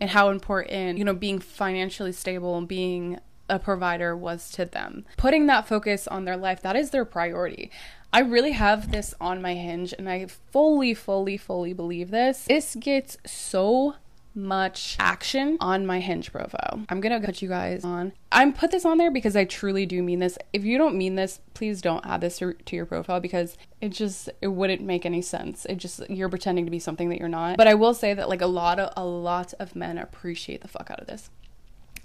and 0.00 0.10
how 0.10 0.30
important, 0.30 0.98
you 0.98 1.04
know, 1.04 1.14
being 1.14 1.38
financially 1.38 2.12
stable 2.12 2.56
and 2.56 2.66
being 2.66 3.18
a 3.48 3.58
provider 3.58 4.16
was 4.16 4.50
to 4.52 4.64
them. 4.64 5.04
Putting 5.16 5.46
that 5.46 5.68
focus 5.68 6.08
on 6.08 6.24
their 6.24 6.36
life, 6.36 6.62
that 6.62 6.74
is 6.74 6.90
their 6.90 7.04
priority. 7.04 7.70
I 8.12 8.20
really 8.20 8.52
have 8.52 8.90
this 8.90 9.14
on 9.20 9.40
my 9.40 9.54
hinge 9.54 9.94
and 9.96 10.08
I 10.08 10.26
fully, 10.26 10.94
fully, 10.94 11.36
fully 11.36 11.72
believe 11.72 12.10
this. 12.10 12.44
This 12.46 12.74
gets 12.74 13.16
so 13.26 13.94
much 14.34 14.96
action 14.98 15.56
on 15.60 15.86
my 15.86 16.00
hinge 16.00 16.32
profile. 16.32 16.80
I'm 16.88 17.00
gonna 17.00 17.20
put 17.20 17.42
you 17.42 17.48
guys 17.48 17.84
on. 17.84 18.12
I'm 18.30 18.52
put 18.52 18.70
this 18.70 18.84
on 18.84 18.98
there 18.98 19.10
because 19.10 19.36
I 19.36 19.44
truly 19.44 19.86
do 19.86 20.02
mean 20.02 20.20
this. 20.20 20.38
If 20.52 20.64
you 20.64 20.78
don't 20.78 20.96
mean 20.96 21.16
this, 21.16 21.40
please 21.54 21.82
don't 21.82 22.04
add 22.06 22.20
this 22.20 22.38
to, 22.38 22.54
your 22.70 22.86
profile 22.86 23.20
because 23.20 23.56
it 23.80 23.90
just 23.90 24.30
it 24.40 24.48
wouldn't 24.48 24.80
make 24.80 25.04
any 25.04 25.22
sense. 25.22 25.66
It 25.66 25.76
just 25.76 26.08
you're 26.08 26.28
pretending 26.28 26.64
to 26.64 26.70
be 26.70 26.78
something 26.78 27.08
that 27.10 27.18
you're 27.18 27.28
not. 27.28 27.56
But 27.56 27.68
I 27.68 27.74
will 27.74 27.94
say 27.94 28.14
that 28.14 28.28
like 28.28 28.40
a 28.40 28.46
lot 28.46 28.78
of 28.78 28.92
a 28.96 29.04
lot 29.04 29.52
of 29.58 29.76
men 29.76 29.98
appreciate 29.98 30.62
the 30.62 30.68
fuck 30.68 30.90
out 30.90 31.00
of 31.00 31.06
this. 31.06 31.30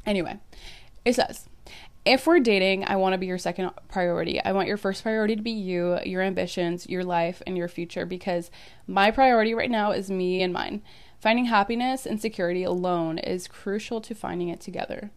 Anyway, 0.06 0.40
it 1.06 1.16
says 1.16 1.48
if 2.08 2.26
we're 2.26 2.40
dating, 2.40 2.86
I 2.88 2.96
want 2.96 3.14
to 3.14 3.18
be 3.18 3.26
your 3.26 3.38
second 3.38 3.70
priority. 3.90 4.42
I 4.42 4.54
want 4.54 4.70
your 4.70 4.78
first 4.78 5.04
priority 5.04 5.36
to 5.36 5.42
be 5.42 5.52
you, 5.52 6.00
your 6.06 6.22
ambitions, 6.22 6.88
your 6.88 7.04
life, 7.04 7.42
and 7.46 7.58
your 7.58 7.68
future 7.68 8.06
because 8.06 8.50
my 8.88 9.12
priority 9.12 9.54
right 9.54 9.70
now 9.70 9.92
is 9.92 10.10
me 10.10 10.42
and 10.42 10.54
mine. 10.54 10.82
Finding 11.20 11.46
happiness 11.46 12.06
and 12.06 12.22
security 12.22 12.64
alone 12.64 13.18
is 13.18 13.48
crucial 13.48 14.02
to 14.02 14.14
finding 14.14 14.50
it 14.50 14.62
together. 14.62 15.12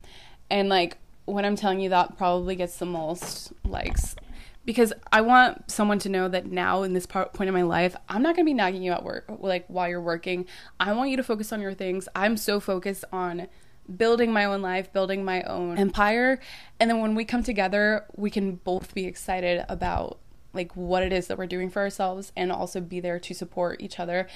And 0.50 0.68
like 0.68 0.98
when 1.26 1.44
I'm 1.44 1.56
telling 1.56 1.80
you 1.80 1.90
that 1.90 2.16
probably 2.16 2.56
gets 2.56 2.76
the 2.76 2.86
most 2.86 3.52
likes 3.64 4.16
because 4.64 4.92
I 5.12 5.20
want 5.20 5.70
someone 5.70 5.98
to 6.00 6.08
know 6.08 6.28
that 6.28 6.46
now 6.46 6.82
in 6.82 6.92
this 6.92 7.06
part, 7.06 7.32
point 7.32 7.48
in 7.48 7.54
my 7.54 7.62
life, 7.62 7.96
I'm 8.08 8.22
not 8.22 8.36
going 8.36 8.44
to 8.44 8.50
be 8.50 8.54
nagging 8.54 8.82
you 8.82 8.92
at 8.92 9.04
work 9.04 9.24
like 9.38 9.66
while 9.68 9.88
you're 9.88 10.00
working. 10.00 10.46
I 10.78 10.92
want 10.92 11.10
you 11.10 11.16
to 11.16 11.22
focus 11.22 11.52
on 11.52 11.60
your 11.60 11.74
things. 11.74 12.08
I'm 12.14 12.36
so 12.36 12.60
focused 12.60 13.04
on 13.12 13.48
building 13.96 14.32
my 14.32 14.44
own 14.44 14.62
life, 14.62 14.92
building 14.92 15.24
my 15.24 15.42
own 15.42 15.78
empire, 15.78 16.38
and 16.78 16.88
then 16.88 17.00
when 17.00 17.14
we 17.14 17.24
come 17.24 17.42
together, 17.42 18.04
we 18.14 18.30
can 18.30 18.56
both 18.56 18.94
be 18.94 19.06
excited 19.06 19.64
about 19.68 20.18
like 20.52 20.74
what 20.76 21.02
it 21.02 21.12
is 21.12 21.26
that 21.28 21.38
we're 21.38 21.46
doing 21.46 21.70
for 21.70 21.80
ourselves 21.80 22.32
and 22.36 22.52
also 22.52 22.80
be 22.80 23.00
there 23.00 23.18
to 23.18 23.34
support 23.34 23.80
each 23.80 23.98
other. 23.98 24.28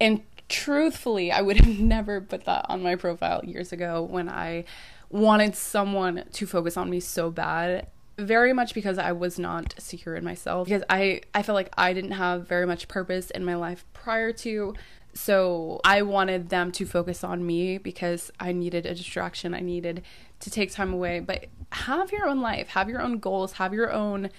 And 0.00 0.22
truthfully, 0.48 1.32
I 1.32 1.42
would 1.42 1.56
have 1.64 1.78
never 1.78 2.20
put 2.20 2.44
that 2.44 2.66
on 2.68 2.82
my 2.82 2.96
profile 2.96 3.44
years 3.44 3.72
ago 3.72 4.02
when 4.02 4.28
I 4.28 4.64
wanted 5.10 5.54
someone 5.54 6.24
to 6.32 6.46
focus 6.46 6.76
on 6.76 6.90
me 6.90 7.00
so 7.00 7.30
bad. 7.30 7.88
Very 8.16 8.52
much 8.52 8.74
because 8.74 8.96
I 8.98 9.12
was 9.12 9.38
not 9.38 9.74
secure 9.78 10.14
in 10.14 10.24
myself. 10.24 10.68
Because 10.68 10.84
I 10.88 11.22
I 11.34 11.42
felt 11.42 11.54
like 11.54 11.72
I 11.76 11.92
didn't 11.92 12.12
have 12.12 12.46
very 12.46 12.66
much 12.66 12.86
purpose 12.86 13.30
in 13.30 13.44
my 13.44 13.56
life 13.56 13.84
prior 13.92 14.32
to. 14.32 14.74
So 15.14 15.80
I 15.84 16.02
wanted 16.02 16.48
them 16.48 16.72
to 16.72 16.86
focus 16.86 17.22
on 17.22 17.46
me 17.46 17.78
because 17.78 18.32
I 18.38 18.52
needed 18.52 18.86
a 18.86 18.94
distraction. 18.94 19.54
I 19.54 19.60
needed 19.60 20.02
to 20.40 20.50
take 20.50 20.72
time 20.72 20.92
away. 20.92 21.20
But 21.20 21.46
have 21.70 22.12
your 22.12 22.26
own 22.26 22.40
life. 22.40 22.68
Have 22.68 22.88
your 22.88 23.00
own 23.00 23.18
goals. 23.18 23.54
Have 23.54 23.74
your 23.74 23.92
own 23.92 24.30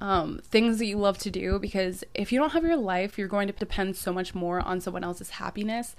um, 0.00 0.40
things 0.44 0.78
that 0.78 0.86
you 0.86 0.96
love 0.96 1.18
to 1.18 1.30
do 1.30 1.58
because 1.58 2.04
if 2.14 2.32
you 2.32 2.38
don't 2.38 2.52
have 2.52 2.64
your 2.64 2.76
life, 2.76 3.18
you're 3.18 3.28
going 3.28 3.48
to 3.48 3.52
depend 3.52 3.96
so 3.96 4.12
much 4.12 4.34
more 4.34 4.60
on 4.60 4.80
someone 4.80 5.04
else's 5.04 5.30
happiness 5.30 5.96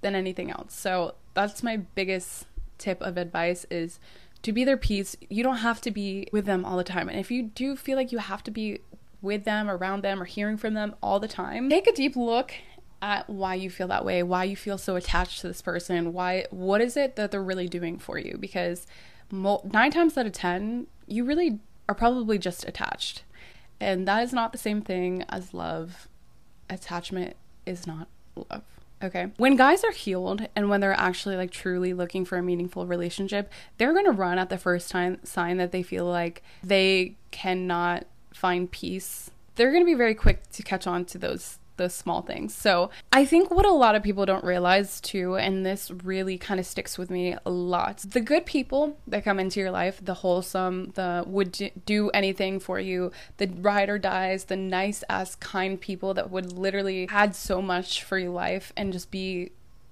than 0.00 0.14
anything 0.14 0.50
else. 0.50 0.74
So 0.74 1.14
that's 1.34 1.62
my 1.62 1.76
biggest 1.76 2.46
tip 2.78 3.00
of 3.00 3.16
advice 3.16 3.66
is 3.70 3.98
to 4.42 4.52
be 4.52 4.64
their 4.64 4.76
peace, 4.76 5.16
you 5.30 5.42
don't 5.42 5.58
have 5.58 5.80
to 5.82 5.90
be 5.90 6.28
with 6.32 6.44
them 6.44 6.64
all 6.64 6.76
the 6.76 6.84
time. 6.84 7.08
And 7.08 7.18
if 7.18 7.30
you 7.30 7.44
do 7.44 7.76
feel 7.76 7.96
like 7.96 8.12
you 8.12 8.18
have 8.18 8.42
to 8.44 8.50
be 8.50 8.80
with 9.22 9.44
them, 9.44 9.70
around 9.70 10.02
them, 10.02 10.20
or 10.20 10.26
hearing 10.26 10.58
from 10.58 10.74
them 10.74 10.94
all 11.02 11.18
the 11.18 11.28
time, 11.28 11.70
take 11.70 11.86
a 11.86 11.92
deep 11.92 12.14
look 12.14 12.52
at 13.00 13.28
why 13.28 13.54
you 13.54 13.70
feel 13.70 13.88
that 13.88 14.04
way, 14.04 14.22
why 14.22 14.44
you 14.44 14.56
feel 14.56 14.76
so 14.76 14.96
attached 14.96 15.40
to 15.40 15.48
this 15.48 15.62
person, 15.62 16.12
why 16.12 16.46
what 16.50 16.80
is 16.80 16.96
it 16.96 17.16
that 17.16 17.30
they're 17.30 17.42
really 17.42 17.68
doing 17.68 17.98
for 17.98 18.18
you 18.18 18.36
because 18.38 18.86
mo- 19.30 19.62
9 19.64 19.90
times 19.90 20.16
out 20.18 20.26
of 20.26 20.32
10 20.32 20.86
you 21.06 21.24
really 21.24 21.60
are 21.88 21.94
probably 21.94 22.38
just 22.38 22.66
attached. 22.66 23.22
And 23.84 24.08
that 24.08 24.22
is 24.22 24.32
not 24.32 24.52
the 24.52 24.58
same 24.58 24.80
thing 24.80 25.24
as 25.28 25.52
love. 25.52 26.08
Attachment 26.70 27.36
is 27.66 27.86
not 27.86 28.08
love. 28.34 28.62
Okay. 29.02 29.30
When 29.36 29.56
guys 29.56 29.84
are 29.84 29.92
healed 29.92 30.48
and 30.56 30.70
when 30.70 30.80
they're 30.80 30.98
actually 30.98 31.36
like 31.36 31.50
truly 31.50 31.92
looking 31.92 32.24
for 32.24 32.38
a 32.38 32.42
meaningful 32.42 32.86
relationship, 32.86 33.52
they're 33.76 33.92
going 33.92 34.06
to 34.06 34.10
run 34.10 34.38
at 34.38 34.48
the 34.48 34.56
first 34.56 34.90
time 34.90 35.18
sign 35.22 35.58
that 35.58 35.70
they 35.70 35.82
feel 35.82 36.06
like 36.06 36.42
they 36.62 37.16
cannot 37.30 38.06
find 38.32 38.70
peace. 38.70 39.30
They're 39.56 39.70
going 39.70 39.82
to 39.82 39.86
be 39.86 39.94
very 39.94 40.14
quick 40.14 40.48
to 40.52 40.62
catch 40.62 40.86
on 40.86 41.04
to 41.04 41.18
those 41.18 41.58
the 41.76 41.88
small 41.88 42.22
things. 42.22 42.54
So 42.54 42.90
I 43.12 43.24
think 43.24 43.50
what 43.50 43.66
a 43.66 43.72
lot 43.72 43.94
of 43.94 44.02
people 44.02 44.26
don't 44.26 44.44
realize 44.44 45.00
too, 45.00 45.36
and 45.36 45.64
this 45.64 45.90
really 45.90 46.38
kind 46.38 46.60
of 46.60 46.66
sticks 46.66 46.96
with 46.96 47.10
me 47.10 47.36
a 47.44 47.50
lot 47.50 48.04
the 48.14 48.20
good 48.20 48.46
people 48.46 48.96
that 49.06 49.24
come 49.24 49.38
into 49.38 49.60
your 49.60 49.70
life, 49.70 50.00
the 50.02 50.14
wholesome, 50.14 50.92
the 50.94 51.24
would 51.26 51.72
do 51.86 52.10
anything 52.10 52.60
for 52.60 52.78
you, 52.78 53.10
the 53.38 53.46
ride 53.60 53.88
or 53.88 53.98
dies, 53.98 54.44
the 54.44 54.56
nice 54.56 55.02
ass 55.08 55.34
kind 55.36 55.80
people 55.80 56.14
that 56.14 56.30
would 56.30 56.52
literally 56.52 57.08
add 57.10 57.34
so 57.34 57.60
much 57.60 58.02
for 58.02 58.18
your 58.18 58.30
life 58.30 58.72
and 58.76 58.92
just 58.92 59.10
be 59.10 59.50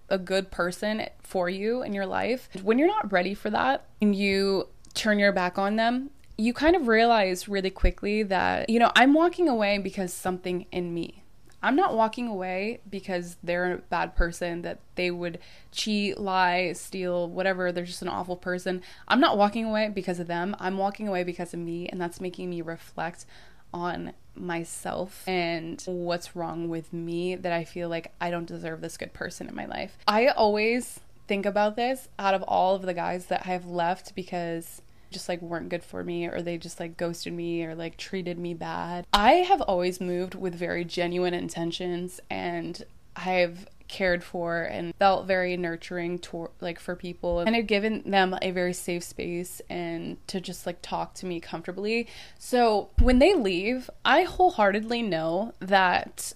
a 0.08 0.18
good 0.18 0.50
person 0.50 1.06
for 1.20 1.48
you 1.48 1.82
in 1.82 1.92
your 1.92 2.06
life. 2.06 2.48
When 2.62 2.78
you're 2.78 2.88
not 2.88 3.10
ready 3.10 3.34
for 3.34 3.50
that 3.50 3.86
and 4.00 4.14
you 4.14 4.68
turn 4.94 5.18
your 5.18 5.32
back 5.32 5.58
on 5.58 5.76
them, 5.76 6.10
you 6.36 6.52
kind 6.52 6.76
of 6.76 6.88
realize 6.88 7.48
really 7.48 7.70
quickly 7.70 8.22
that, 8.24 8.68
you 8.68 8.78
know, 8.78 8.90
I'm 8.94 9.14
walking 9.14 9.48
away 9.48 9.78
because 9.78 10.12
something 10.12 10.66
in 10.72 10.92
me 10.92 11.21
I'm 11.62 11.76
not 11.76 11.94
walking 11.94 12.26
away 12.26 12.80
because 12.88 13.36
they're 13.42 13.74
a 13.74 13.78
bad 13.78 14.16
person, 14.16 14.62
that 14.62 14.80
they 14.96 15.10
would 15.10 15.38
cheat, 15.70 16.18
lie, 16.18 16.72
steal, 16.72 17.28
whatever. 17.28 17.70
They're 17.70 17.84
just 17.84 18.02
an 18.02 18.08
awful 18.08 18.36
person. 18.36 18.82
I'm 19.06 19.20
not 19.20 19.38
walking 19.38 19.64
away 19.64 19.88
because 19.88 20.18
of 20.18 20.26
them. 20.26 20.56
I'm 20.58 20.76
walking 20.76 21.06
away 21.06 21.22
because 21.22 21.54
of 21.54 21.60
me, 21.60 21.88
and 21.88 22.00
that's 22.00 22.20
making 22.20 22.50
me 22.50 22.62
reflect 22.62 23.24
on 23.72 24.12
myself 24.34 25.26
and 25.26 25.82
what's 25.86 26.34
wrong 26.34 26.68
with 26.68 26.92
me 26.92 27.34
that 27.36 27.52
I 27.52 27.64
feel 27.64 27.88
like 27.88 28.12
I 28.20 28.30
don't 28.30 28.46
deserve 28.46 28.80
this 28.80 28.96
good 28.96 29.12
person 29.12 29.48
in 29.48 29.54
my 29.54 29.66
life. 29.66 29.96
I 30.06 30.28
always 30.28 31.00
think 31.28 31.46
about 31.46 31.76
this 31.76 32.08
out 32.18 32.34
of 32.34 32.42
all 32.42 32.74
of 32.74 32.82
the 32.82 32.94
guys 32.94 33.26
that 33.26 33.42
I 33.44 33.50
have 33.50 33.66
left 33.66 34.14
because 34.14 34.82
just 35.12 35.28
like 35.28 35.40
weren't 35.40 35.68
good 35.68 35.84
for 35.84 36.02
me 36.02 36.26
or 36.26 36.42
they 36.42 36.58
just 36.58 36.80
like 36.80 36.96
ghosted 36.96 37.32
me 37.32 37.64
or 37.64 37.74
like 37.74 37.96
treated 37.96 38.38
me 38.38 38.54
bad. 38.54 39.06
I 39.12 39.32
have 39.32 39.60
always 39.62 40.00
moved 40.00 40.34
with 40.34 40.54
very 40.54 40.84
genuine 40.84 41.34
intentions 41.34 42.20
and 42.30 42.82
I've 43.14 43.66
cared 43.88 44.24
for 44.24 44.62
and 44.62 44.94
felt 44.94 45.26
very 45.26 45.54
nurturing 45.54 46.18
toward 46.18 46.50
like 46.60 46.80
for 46.80 46.96
people 46.96 47.40
and 47.40 47.54
I've 47.54 47.66
given 47.66 48.02
them 48.10 48.34
a 48.40 48.50
very 48.50 48.72
safe 48.72 49.04
space 49.04 49.60
and 49.68 50.16
to 50.28 50.40
just 50.40 50.64
like 50.64 50.78
talk 50.80 51.12
to 51.14 51.26
me 51.26 51.40
comfortably. 51.40 52.08
So 52.38 52.88
when 52.98 53.18
they 53.18 53.34
leave, 53.34 53.90
I 54.04 54.22
wholeheartedly 54.22 55.02
know 55.02 55.52
that 55.60 56.32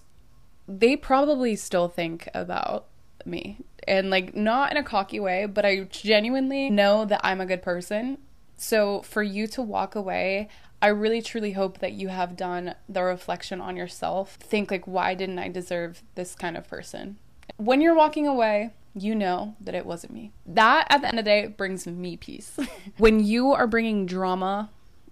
they 0.67 0.95
probably 0.95 1.55
still 1.55 1.87
think 1.87 2.29
about 2.35 2.85
me 3.25 3.57
and 3.87 4.09
like 4.09 4.35
not 4.35 4.69
in 4.69 4.77
a 4.77 4.83
cocky 4.83 5.19
way, 5.19 5.45
but 5.47 5.65
I 5.65 5.81
genuinely 5.89 6.69
know 6.69 7.05
that 7.05 7.21
I'm 7.23 7.41
a 7.41 7.45
good 7.45 7.63
person 7.63 8.19
so 8.57 9.01
for 9.03 9.23
you 9.23 9.47
to 9.47 9.61
walk 9.61 9.95
away, 9.95 10.49
I 10.81 10.87
really 10.87 11.21
truly 11.21 11.53
hope 11.53 11.79
that 11.79 11.93
you 11.93 12.09
have 12.09 12.35
done 12.35 12.75
the 12.89 13.03
reflection 13.03 13.61
on 13.61 13.77
yourself. 13.77 14.35
Think 14.35 14.69
like 14.69 14.85
why 14.85 15.15
didn't 15.15 15.39
I 15.39 15.47
deserve 15.47 16.03
this 16.15 16.35
kind 16.35 16.57
of 16.57 16.67
person? 16.67 17.17
When 17.57 17.81
you're 17.81 17.95
walking 17.95 18.27
away, 18.27 18.73
you 18.93 19.15
know 19.15 19.55
that 19.61 19.75
it 19.75 19.85
wasn't 19.85 20.13
me. 20.13 20.31
That 20.45 20.87
at 20.89 21.01
the 21.01 21.07
end 21.07 21.19
of 21.19 21.25
the 21.25 21.31
day 21.31 21.47
brings 21.47 21.87
me 21.87 22.17
peace. 22.17 22.57
when 22.97 23.23
you 23.23 23.53
are 23.53 23.67
bringing 23.67 24.05
drama 24.05 24.69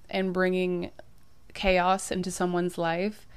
and 0.09 0.33
bringing 0.33 0.91
chaos 1.53 2.11
into 2.11 2.31
someone's 2.31 2.77
life, 2.77 3.27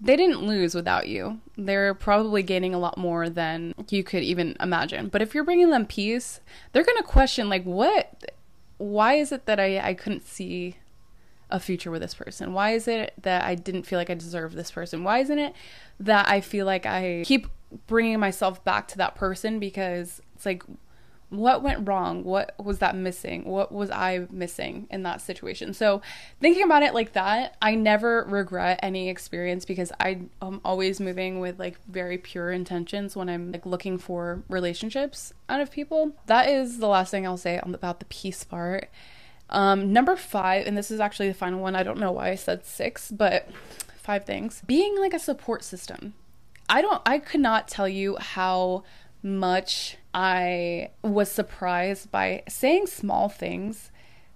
they 0.00 0.16
didn't 0.16 0.42
lose 0.42 0.74
without 0.74 1.08
you. 1.08 1.40
They're 1.56 1.94
probably 1.94 2.42
gaining 2.42 2.74
a 2.74 2.78
lot 2.78 2.98
more 2.98 3.28
than 3.28 3.74
you 3.88 4.04
could 4.04 4.22
even 4.22 4.56
imagine. 4.60 5.08
But 5.08 5.22
if 5.22 5.34
you're 5.34 5.44
bringing 5.44 5.70
them 5.70 5.86
peace, 5.86 6.40
they're 6.72 6.84
going 6.84 6.98
to 6.98 7.04
question 7.04 7.48
like 7.48 7.64
what 7.64 8.32
why 8.84 9.14
is 9.14 9.32
it 9.32 9.46
that 9.46 9.58
I, 9.58 9.78
I 9.78 9.94
couldn't 9.94 10.26
see 10.26 10.76
a 11.48 11.58
future 11.58 11.90
with 11.90 12.02
this 12.02 12.12
person? 12.12 12.52
Why 12.52 12.72
is 12.72 12.86
it 12.86 13.14
that 13.22 13.42
I 13.44 13.54
didn't 13.54 13.84
feel 13.84 13.98
like 13.98 14.10
I 14.10 14.14
deserved 14.14 14.56
this 14.56 14.70
person? 14.70 15.02
Why 15.02 15.20
isn't 15.20 15.38
it 15.38 15.54
that 16.00 16.28
I 16.28 16.42
feel 16.42 16.66
like 16.66 16.84
I 16.84 17.22
keep 17.24 17.46
bringing 17.86 18.20
myself 18.20 18.62
back 18.62 18.86
to 18.88 18.98
that 18.98 19.14
person 19.14 19.58
because 19.58 20.20
it's 20.34 20.44
like 20.44 20.62
what 21.38 21.62
went 21.62 21.86
wrong? 21.88 22.24
What 22.24 22.54
was 22.62 22.78
that 22.78 22.96
missing? 22.96 23.44
What 23.44 23.72
was 23.72 23.90
I 23.90 24.26
missing 24.30 24.86
in 24.90 25.02
that 25.04 25.20
situation? 25.20 25.74
So, 25.74 26.02
thinking 26.40 26.62
about 26.62 26.82
it 26.82 26.94
like 26.94 27.12
that, 27.12 27.56
I 27.60 27.74
never 27.74 28.24
regret 28.28 28.80
any 28.82 29.08
experience 29.08 29.64
because 29.64 29.92
I 30.00 30.22
am 30.42 30.60
always 30.64 31.00
moving 31.00 31.40
with 31.40 31.58
like 31.58 31.78
very 31.88 32.18
pure 32.18 32.50
intentions 32.50 33.16
when 33.16 33.28
I'm 33.28 33.52
like 33.52 33.66
looking 33.66 33.98
for 33.98 34.42
relationships 34.48 35.32
out 35.48 35.60
of 35.60 35.70
people. 35.70 36.12
That 36.26 36.48
is 36.48 36.78
the 36.78 36.88
last 36.88 37.10
thing 37.10 37.26
I'll 37.26 37.36
say 37.36 37.60
about 37.62 37.98
the 37.98 38.06
peace 38.06 38.44
part. 38.44 38.88
Um, 39.50 39.92
number 39.92 40.16
five, 40.16 40.66
and 40.66 40.76
this 40.76 40.90
is 40.90 41.00
actually 41.00 41.28
the 41.28 41.34
final 41.34 41.60
one. 41.60 41.76
I 41.76 41.82
don't 41.82 41.98
know 41.98 42.12
why 42.12 42.30
I 42.30 42.34
said 42.34 42.64
six, 42.64 43.10
but 43.10 43.48
five 43.96 44.24
things. 44.24 44.62
Being 44.66 44.98
like 44.98 45.14
a 45.14 45.18
support 45.18 45.64
system. 45.64 46.14
I 46.68 46.80
don't, 46.80 47.02
I 47.04 47.18
could 47.18 47.40
not 47.40 47.68
tell 47.68 47.88
you 47.88 48.16
how 48.18 48.84
much 49.24 49.96
I 50.12 50.90
was 51.02 51.32
surprised 51.32 52.12
by 52.12 52.44
saying 52.46 52.86
small 52.86 53.28
things 53.28 53.90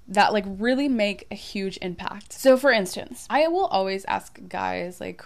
that 0.08 0.32
like 0.32 0.44
really 0.46 0.88
make 0.88 1.26
a 1.30 1.34
huge 1.34 1.78
impact. 1.82 2.32
So 2.32 2.56
for 2.56 2.72
instance, 2.72 3.26
I 3.28 3.46
will 3.48 3.66
always 3.66 4.04
ask 4.06 4.40
guys 4.48 5.00
like 5.00 5.24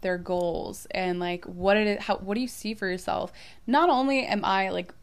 their 0.00 0.16
goals 0.16 0.86
and 0.92 1.20
like 1.20 1.44
what 1.44 1.76
it 1.76 1.86
is 1.86 2.04
how 2.04 2.16
what 2.16 2.34
do 2.36 2.40
you 2.40 2.48
see 2.48 2.72
for 2.72 2.88
yourself? 2.88 3.32
Not 3.66 3.90
only 3.90 4.24
am 4.24 4.44
I 4.44 4.70
like 4.70 4.94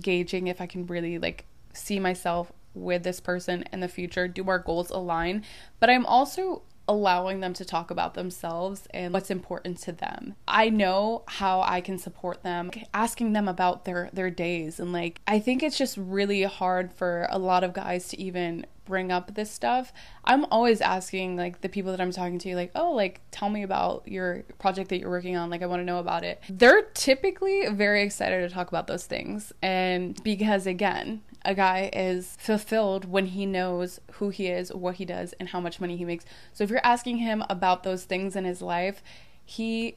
gauging 0.00 0.46
if 0.46 0.60
I 0.60 0.66
can 0.66 0.86
really 0.86 1.18
like 1.18 1.44
see 1.74 1.98
myself 1.98 2.52
with 2.74 3.02
this 3.02 3.20
person 3.20 3.64
in 3.72 3.80
the 3.80 3.88
future, 3.88 4.28
do 4.28 4.48
our 4.48 4.58
goals 4.60 4.90
align, 4.90 5.44
but 5.80 5.90
I'm 5.90 6.06
also 6.06 6.62
allowing 6.88 7.40
them 7.40 7.52
to 7.54 7.64
talk 7.64 7.90
about 7.90 8.14
themselves 8.14 8.86
and 8.92 9.12
what's 9.12 9.30
important 9.30 9.78
to 9.78 9.92
them. 9.92 10.34
I 10.48 10.68
know 10.68 11.22
how 11.28 11.62
I 11.62 11.80
can 11.80 11.98
support 11.98 12.42
them, 12.42 12.70
asking 12.92 13.32
them 13.32 13.48
about 13.48 13.84
their 13.84 14.10
their 14.12 14.30
days 14.30 14.80
and 14.80 14.92
like 14.92 15.20
I 15.26 15.38
think 15.38 15.62
it's 15.62 15.78
just 15.78 15.96
really 15.96 16.42
hard 16.42 16.92
for 16.92 17.26
a 17.30 17.38
lot 17.38 17.64
of 17.64 17.72
guys 17.72 18.08
to 18.08 18.20
even 18.20 18.66
bring 18.84 19.12
up 19.12 19.34
this 19.34 19.50
stuff. 19.50 19.92
I'm 20.24 20.44
always 20.46 20.80
asking 20.80 21.36
like 21.36 21.60
the 21.60 21.68
people 21.68 21.92
that 21.92 22.00
I'm 22.00 22.10
talking 22.10 22.38
to 22.40 22.56
like, 22.56 22.72
"Oh, 22.74 22.92
like 22.92 23.20
tell 23.30 23.48
me 23.48 23.62
about 23.62 24.06
your 24.06 24.42
project 24.58 24.90
that 24.90 24.98
you're 24.98 25.10
working 25.10 25.36
on. 25.36 25.50
Like 25.50 25.62
I 25.62 25.66
want 25.66 25.80
to 25.80 25.84
know 25.84 25.98
about 25.98 26.24
it." 26.24 26.40
They're 26.48 26.82
typically 26.94 27.68
very 27.68 28.02
excited 28.02 28.48
to 28.48 28.54
talk 28.54 28.68
about 28.68 28.86
those 28.86 29.06
things. 29.06 29.52
And 29.62 30.20
because 30.22 30.66
again, 30.66 31.22
a 31.44 31.54
guy 31.54 31.90
is 31.92 32.36
fulfilled 32.38 33.04
when 33.04 33.26
he 33.26 33.46
knows 33.46 34.00
who 34.12 34.30
he 34.30 34.46
is, 34.48 34.72
what 34.72 34.96
he 34.96 35.04
does, 35.04 35.32
and 35.34 35.48
how 35.48 35.60
much 35.60 35.80
money 35.80 35.96
he 35.96 36.04
makes. 36.04 36.24
So 36.52 36.64
if 36.64 36.70
you're 36.70 36.84
asking 36.84 37.18
him 37.18 37.44
about 37.50 37.82
those 37.82 38.04
things 38.04 38.36
in 38.36 38.44
his 38.44 38.62
life, 38.62 39.02
he 39.44 39.96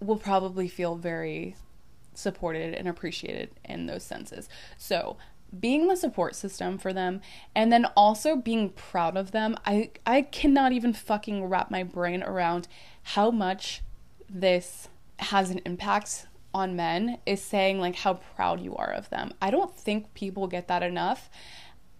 will 0.00 0.18
probably 0.18 0.68
feel 0.68 0.96
very 0.96 1.56
supported 2.14 2.74
and 2.74 2.88
appreciated 2.88 3.50
in 3.64 3.86
those 3.86 4.02
senses. 4.02 4.48
So, 4.76 5.16
being 5.58 5.86
the 5.86 5.96
support 5.96 6.34
system 6.34 6.76
for 6.76 6.92
them 6.92 7.20
and 7.54 7.72
then 7.72 7.86
also 7.96 8.36
being 8.36 8.70
proud 8.70 9.16
of 9.16 9.30
them. 9.30 9.56
I 9.64 9.90
I 10.04 10.22
cannot 10.22 10.72
even 10.72 10.92
fucking 10.92 11.44
wrap 11.44 11.70
my 11.70 11.82
brain 11.82 12.22
around 12.22 12.68
how 13.02 13.30
much 13.30 13.82
this 14.28 14.88
has 15.18 15.50
an 15.50 15.60
impact 15.64 16.26
on 16.56 16.74
men 16.74 17.18
is 17.26 17.42
saying 17.42 17.78
like 17.78 17.96
how 17.96 18.14
proud 18.14 18.60
you 18.62 18.74
are 18.76 18.90
of 18.90 19.10
them. 19.10 19.32
I 19.42 19.50
don't 19.50 19.76
think 19.76 20.14
people 20.14 20.46
get 20.46 20.68
that 20.68 20.82
enough. 20.82 21.28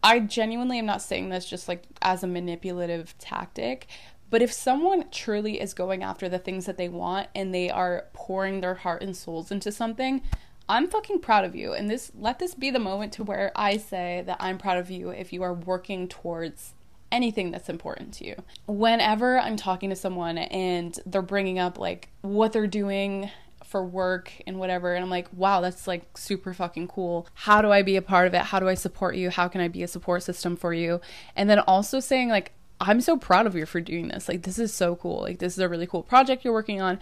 I 0.02 0.20
genuinely 0.20 0.78
am 0.78 0.86
not 0.86 1.02
saying 1.02 1.28
this 1.28 1.44
just 1.44 1.68
like 1.68 1.84
as 2.00 2.22
a 2.22 2.26
manipulative 2.26 3.16
tactic, 3.18 3.86
but 4.30 4.40
if 4.40 4.50
someone 4.50 5.10
truly 5.10 5.60
is 5.60 5.74
going 5.74 6.02
after 6.02 6.26
the 6.28 6.38
things 6.38 6.64
that 6.64 6.78
they 6.78 6.88
want 6.88 7.28
and 7.34 7.54
they 7.54 7.68
are 7.68 8.06
pouring 8.14 8.60
their 8.60 8.74
heart 8.74 9.02
and 9.02 9.14
souls 9.14 9.50
into 9.50 9.70
something, 9.70 10.22
I'm 10.70 10.88
fucking 10.88 11.20
proud 11.20 11.44
of 11.44 11.54
you. 11.54 11.74
And 11.74 11.90
this 11.90 12.10
let 12.18 12.38
this 12.38 12.54
be 12.54 12.70
the 12.70 12.78
moment 12.78 13.12
to 13.14 13.24
where 13.24 13.52
I 13.54 13.76
say 13.76 14.22
that 14.26 14.38
I'm 14.40 14.56
proud 14.56 14.78
of 14.78 14.90
you 14.90 15.10
if 15.10 15.34
you 15.34 15.42
are 15.42 15.52
working 15.52 16.08
towards 16.08 16.72
anything 17.12 17.50
that's 17.50 17.68
important 17.68 18.14
to 18.14 18.26
you. 18.26 18.36
Whenever 18.66 19.38
I'm 19.38 19.56
talking 19.56 19.90
to 19.90 19.96
someone 19.96 20.38
and 20.38 20.98
they're 21.04 21.20
bringing 21.20 21.58
up 21.58 21.78
like 21.78 22.08
what 22.22 22.52
they're 22.52 22.66
doing 22.66 23.30
for 23.76 23.84
work 23.84 24.32
and 24.46 24.58
whatever. 24.58 24.94
And 24.94 25.04
I'm 25.04 25.10
like, 25.10 25.28
wow, 25.34 25.60
that's 25.60 25.86
like 25.86 26.16
super 26.16 26.54
fucking 26.54 26.88
cool. 26.88 27.28
How 27.34 27.60
do 27.60 27.70
I 27.70 27.82
be 27.82 27.96
a 27.96 28.02
part 28.02 28.26
of 28.26 28.32
it? 28.32 28.40
How 28.40 28.58
do 28.58 28.68
I 28.68 28.74
support 28.74 29.16
you? 29.16 29.28
How 29.28 29.48
can 29.48 29.60
I 29.60 29.68
be 29.68 29.82
a 29.82 29.88
support 29.88 30.22
system 30.22 30.56
for 30.56 30.72
you? 30.72 31.02
And 31.34 31.50
then 31.50 31.58
also 31.58 32.00
saying, 32.00 32.30
like, 32.30 32.52
I'm 32.80 33.02
so 33.02 33.18
proud 33.18 33.46
of 33.46 33.54
you 33.54 33.66
for 33.66 33.82
doing 33.82 34.08
this. 34.08 34.30
Like, 34.30 34.44
this 34.44 34.58
is 34.58 34.72
so 34.72 34.96
cool. 34.96 35.20
Like, 35.20 35.40
this 35.40 35.52
is 35.52 35.58
a 35.58 35.68
really 35.68 35.86
cool 35.86 36.02
project 36.02 36.42
you're 36.42 36.54
working 36.54 36.80
on. 36.80 36.98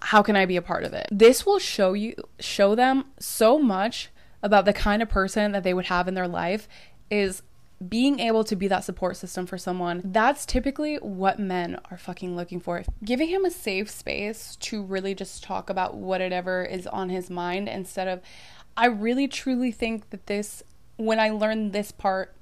How 0.00 0.22
can 0.22 0.36
I 0.36 0.46
be 0.46 0.56
a 0.56 0.62
part 0.62 0.84
of 0.84 0.92
it? 0.92 1.08
This 1.10 1.44
will 1.44 1.58
show 1.58 1.92
you, 1.92 2.14
show 2.38 2.76
them 2.76 3.06
so 3.18 3.58
much 3.58 4.10
about 4.44 4.66
the 4.66 4.72
kind 4.72 5.02
of 5.02 5.08
person 5.08 5.50
that 5.52 5.64
they 5.64 5.74
would 5.74 5.86
have 5.86 6.06
in 6.06 6.14
their 6.14 6.28
life 6.28 6.68
is 7.10 7.42
being 7.88 8.20
able 8.20 8.44
to 8.44 8.56
be 8.56 8.68
that 8.68 8.84
support 8.84 9.16
system 9.16 9.46
for 9.46 9.56
someone, 9.56 10.02
that's 10.04 10.44
typically 10.44 10.96
what 10.96 11.38
men 11.38 11.78
are 11.90 11.96
fucking 11.96 12.36
looking 12.36 12.60
for. 12.60 12.82
Giving 13.02 13.28
him 13.28 13.44
a 13.44 13.50
safe 13.50 13.90
space 13.90 14.56
to 14.56 14.82
really 14.82 15.14
just 15.14 15.42
talk 15.42 15.70
about 15.70 15.96
whatever 15.96 16.62
is 16.62 16.86
on 16.86 17.08
his 17.08 17.30
mind 17.30 17.68
instead 17.68 18.06
of, 18.06 18.20
I 18.76 18.86
really 18.86 19.28
truly 19.28 19.72
think 19.72 20.10
that 20.10 20.26
this, 20.26 20.62
when 20.96 21.18
I 21.18 21.30
learned 21.30 21.72
this 21.72 21.90
part, 21.90 22.34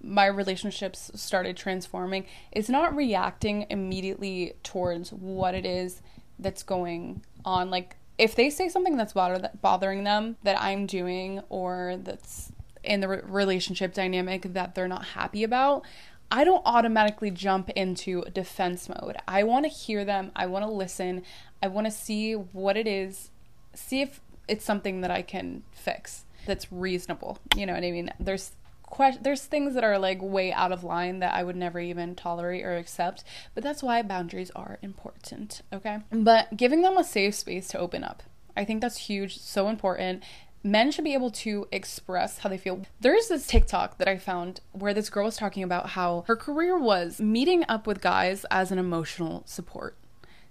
my 0.00 0.26
relationships 0.26 1.10
started 1.14 1.56
transforming. 1.56 2.26
It's 2.52 2.68
not 2.68 2.94
reacting 2.94 3.66
immediately 3.70 4.52
towards 4.62 5.12
what 5.12 5.54
it 5.54 5.64
is 5.64 6.02
that's 6.38 6.62
going 6.62 7.24
on. 7.44 7.70
Like, 7.70 7.96
if 8.18 8.36
they 8.36 8.50
say 8.50 8.68
something 8.68 8.96
that's 8.96 9.14
bother- 9.14 9.50
bothering 9.60 10.04
them 10.04 10.36
that 10.42 10.60
I'm 10.60 10.86
doing 10.86 11.40
or 11.48 11.96
that's 12.02 12.52
in 12.84 13.00
the 13.00 13.08
re- 13.08 13.20
relationship 13.24 13.94
dynamic 13.94 14.42
that 14.54 14.74
they're 14.74 14.88
not 14.88 15.04
happy 15.06 15.44
about, 15.44 15.84
I 16.30 16.44
don't 16.44 16.62
automatically 16.64 17.30
jump 17.30 17.70
into 17.70 18.24
defense 18.32 18.88
mode. 18.88 19.16
I 19.28 19.42
want 19.42 19.64
to 19.64 19.68
hear 19.68 20.04
them, 20.04 20.32
I 20.34 20.46
want 20.46 20.64
to 20.64 20.70
listen, 20.70 21.22
I 21.62 21.68
want 21.68 21.86
to 21.86 21.90
see 21.90 22.32
what 22.32 22.76
it 22.76 22.86
is, 22.86 23.30
see 23.74 24.02
if 24.02 24.20
it's 24.48 24.64
something 24.64 25.00
that 25.02 25.10
I 25.10 25.22
can 25.22 25.62
fix 25.72 26.24
that's 26.46 26.70
reasonable. 26.72 27.38
You 27.56 27.66
know 27.66 27.74
what 27.74 27.84
I 27.84 27.90
mean? 27.90 28.10
There's 28.18 28.52
que- 28.94 29.18
there's 29.20 29.44
things 29.44 29.74
that 29.74 29.84
are 29.84 29.98
like 29.98 30.18
way 30.20 30.52
out 30.52 30.72
of 30.72 30.84
line 30.84 31.20
that 31.20 31.34
I 31.34 31.42
would 31.42 31.56
never 31.56 31.80
even 31.80 32.14
tolerate 32.14 32.64
or 32.64 32.76
accept, 32.76 33.24
but 33.54 33.62
that's 33.62 33.82
why 33.82 34.02
boundaries 34.02 34.50
are 34.54 34.78
important, 34.82 35.62
okay? 35.72 35.98
But 36.10 36.56
giving 36.56 36.82
them 36.82 36.96
a 36.96 37.04
safe 37.04 37.34
space 37.34 37.68
to 37.68 37.78
open 37.78 38.04
up. 38.04 38.22
I 38.56 38.64
think 38.64 38.80
that's 38.80 38.98
huge, 38.98 39.38
so 39.38 39.68
important 39.68 40.22
men 40.64 40.90
should 40.90 41.04
be 41.04 41.14
able 41.14 41.30
to 41.30 41.68
express 41.70 42.38
how 42.38 42.48
they 42.48 42.58
feel. 42.58 42.82
There's 43.00 43.28
this 43.28 43.46
TikTok 43.46 43.98
that 43.98 44.08
I 44.08 44.16
found 44.16 44.60
where 44.72 44.94
this 44.94 45.10
girl 45.10 45.26
was 45.26 45.36
talking 45.36 45.62
about 45.62 45.90
how 45.90 46.24
her 46.26 46.34
career 46.34 46.78
was 46.78 47.20
meeting 47.20 47.64
up 47.68 47.86
with 47.86 48.00
guys 48.00 48.44
as 48.50 48.72
an 48.72 48.78
emotional 48.78 49.42
support 49.46 49.96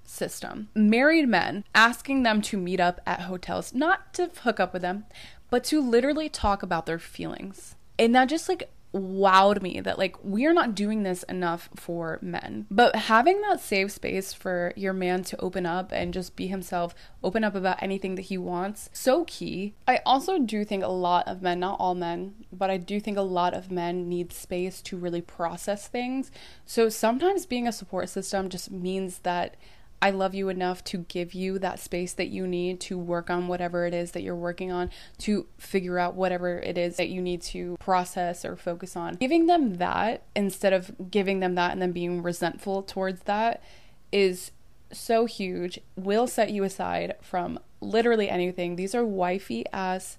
system. 0.05 0.69
Married 0.75 1.27
men 1.27 1.63
asking 1.73 2.23
them 2.23 2.41
to 2.43 2.57
meet 2.57 2.79
up 2.79 3.01
at 3.05 3.21
hotels, 3.21 3.73
not 3.73 4.13
to 4.13 4.29
hook 4.43 4.59
up 4.59 4.71
with 4.71 4.81
them, 4.81 5.05
but 5.49 5.63
to 5.65 5.81
literally 5.81 6.29
talk 6.29 6.63
about 6.63 6.85
their 6.85 6.99
feelings. 6.99 7.75
And 7.97 8.13
that 8.15 8.29
just 8.29 8.49
like 8.49 8.69
wowed 8.93 9.61
me 9.61 9.81
that 9.81 9.97
like 9.97 10.15
we're 10.23 10.53
not 10.53 10.75
doing 10.75 11.03
this 11.03 11.23
enough 11.23 11.69
for 11.75 12.19
men. 12.21 12.67
But 12.69 12.95
having 12.95 13.41
that 13.41 13.59
safe 13.59 13.91
space 13.91 14.33
for 14.33 14.71
your 14.75 14.93
man 14.93 15.23
to 15.25 15.41
open 15.41 15.65
up 15.65 15.91
and 15.91 16.13
just 16.13 16.35
be 16.35 16.47
himself, 16.47 16.93
open 17.23 17.43
up 17.43 17.55
about 17.55 17.81
anything 17.81 18.15
that 18.15 18.23
he 18.23 18.37
wants, 18.37 18.89
so 18.93 19.25
key. 19.25 19.73
I 19.87 19.99
also 20.05 20.39
do 20.39 20.63
think 20.63 20.83
a 20.83 20.87
lot 20.87 21.27
of 21.27 21.41
men, 21.41 21.59
not 21.59 21.79
all 21.79 21.95
men, 21.95 22.35
but 22.51 22.69
I 22.69 22.77
do 22.77 22.99
think 22.99 23.17
a 23.17 23.21
lot 23.21 23.53
of 23.53 23.71
men 23.71 24.07
need 24.07 24.31
space 24.31 24.81
to 24.83 24.97
really 24.97 25.21
process 25.21 25.87
things. 25.87 26.31
So 26.65 26.89
sometimes 26.89 27.45
being 27.45 27.67
a 27.67 27.71
support 27.71 28.09
system 28.09 28.49
just 28.49 28.71
means 28.71 29.19
that 29.19 29.55
I 30.03 30.09
love 30.09 30.35
you 30.35 30.49
enough 30.49 30.83
to 30.85 30.97
give 30.97 31.33
you 31.33 31.57
that 31.59 31.79
space 31.79 32.11
that 32.15 32.27
you 32.27 32.45
need 32.45 32.81
to 32.81 32.97
work 32.97 33.29
on 33.29 33.47
whatever 33.47 33.85
it 33.85 33.93
is 33.93 34.11
that 34.11 34.21
you're 34.21 34.35
working 34.35 34.69
on, 34.69 34.89
to 35.19 35.47
figure 35.57 35.97
out 35.97 36.13
whatever 36.13 36.59
it 36.59 36.77
is 36.77 36.97
that 36.97 37.07
you 37.07 37.21
need 37.21 37.41
to 37.43 37.77
process 37.79 38.43
or 38.43 38.57
focus 38.57 38.97
on. 38.97 39.13
Giving 39.15 39.45
them 39.45 39.75
that 39.75 40.23
instead 40.35 40.73
of 40.73 41.09
giving 41.09 41.39
them 41.39 41.55
that 41.55 41.71
and 41.71 41.81
then 41.81 41.93
being 41.93 42.21
resentful 42.21 42.83
towards 42.83 43.21
that 43.21 43.63
is 44.11 44.51
so 44.91 45.23
huge, 45.25 45.79
will 45.95 46.27
set 46.27 46.51
you 46.51 46.65
aside 46.65 47.15
from 47.21 47.57
literally 47.79 48.29
anything. 48.29 48.75
These 48.75 48.93
are 48.93 49.05
wifey 49.05 49.63
ass 49.71 50.17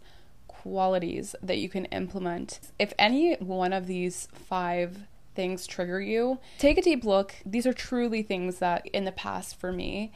qualities 0.48 1.36
that 1.42 1.58
you 1.58 1.68
can 1.68 1.84
implement. 1.86 2.58
If 2.78 2.94
any 2.98 3.34
one 3.34 3.74
of 3.74 3.86
these 3.86 4.28
five 4.32 5.00
things 5.34 5.66
trigger 5.66 6.00
you, 6.00 6.38
take 6.58 6.78
a 6.78 6.82
deep 6.82 7.04
look. 7.04 7.34
These 7.44 7.66
are 7.66 7.72
truly 7.72 8.22
things 8.22 8.58
that 8.58 8.86
in 8.86 9.04
the 9.04 9.12
past 9.12 9.58
for 9.58 9.72
me 9.72 10.12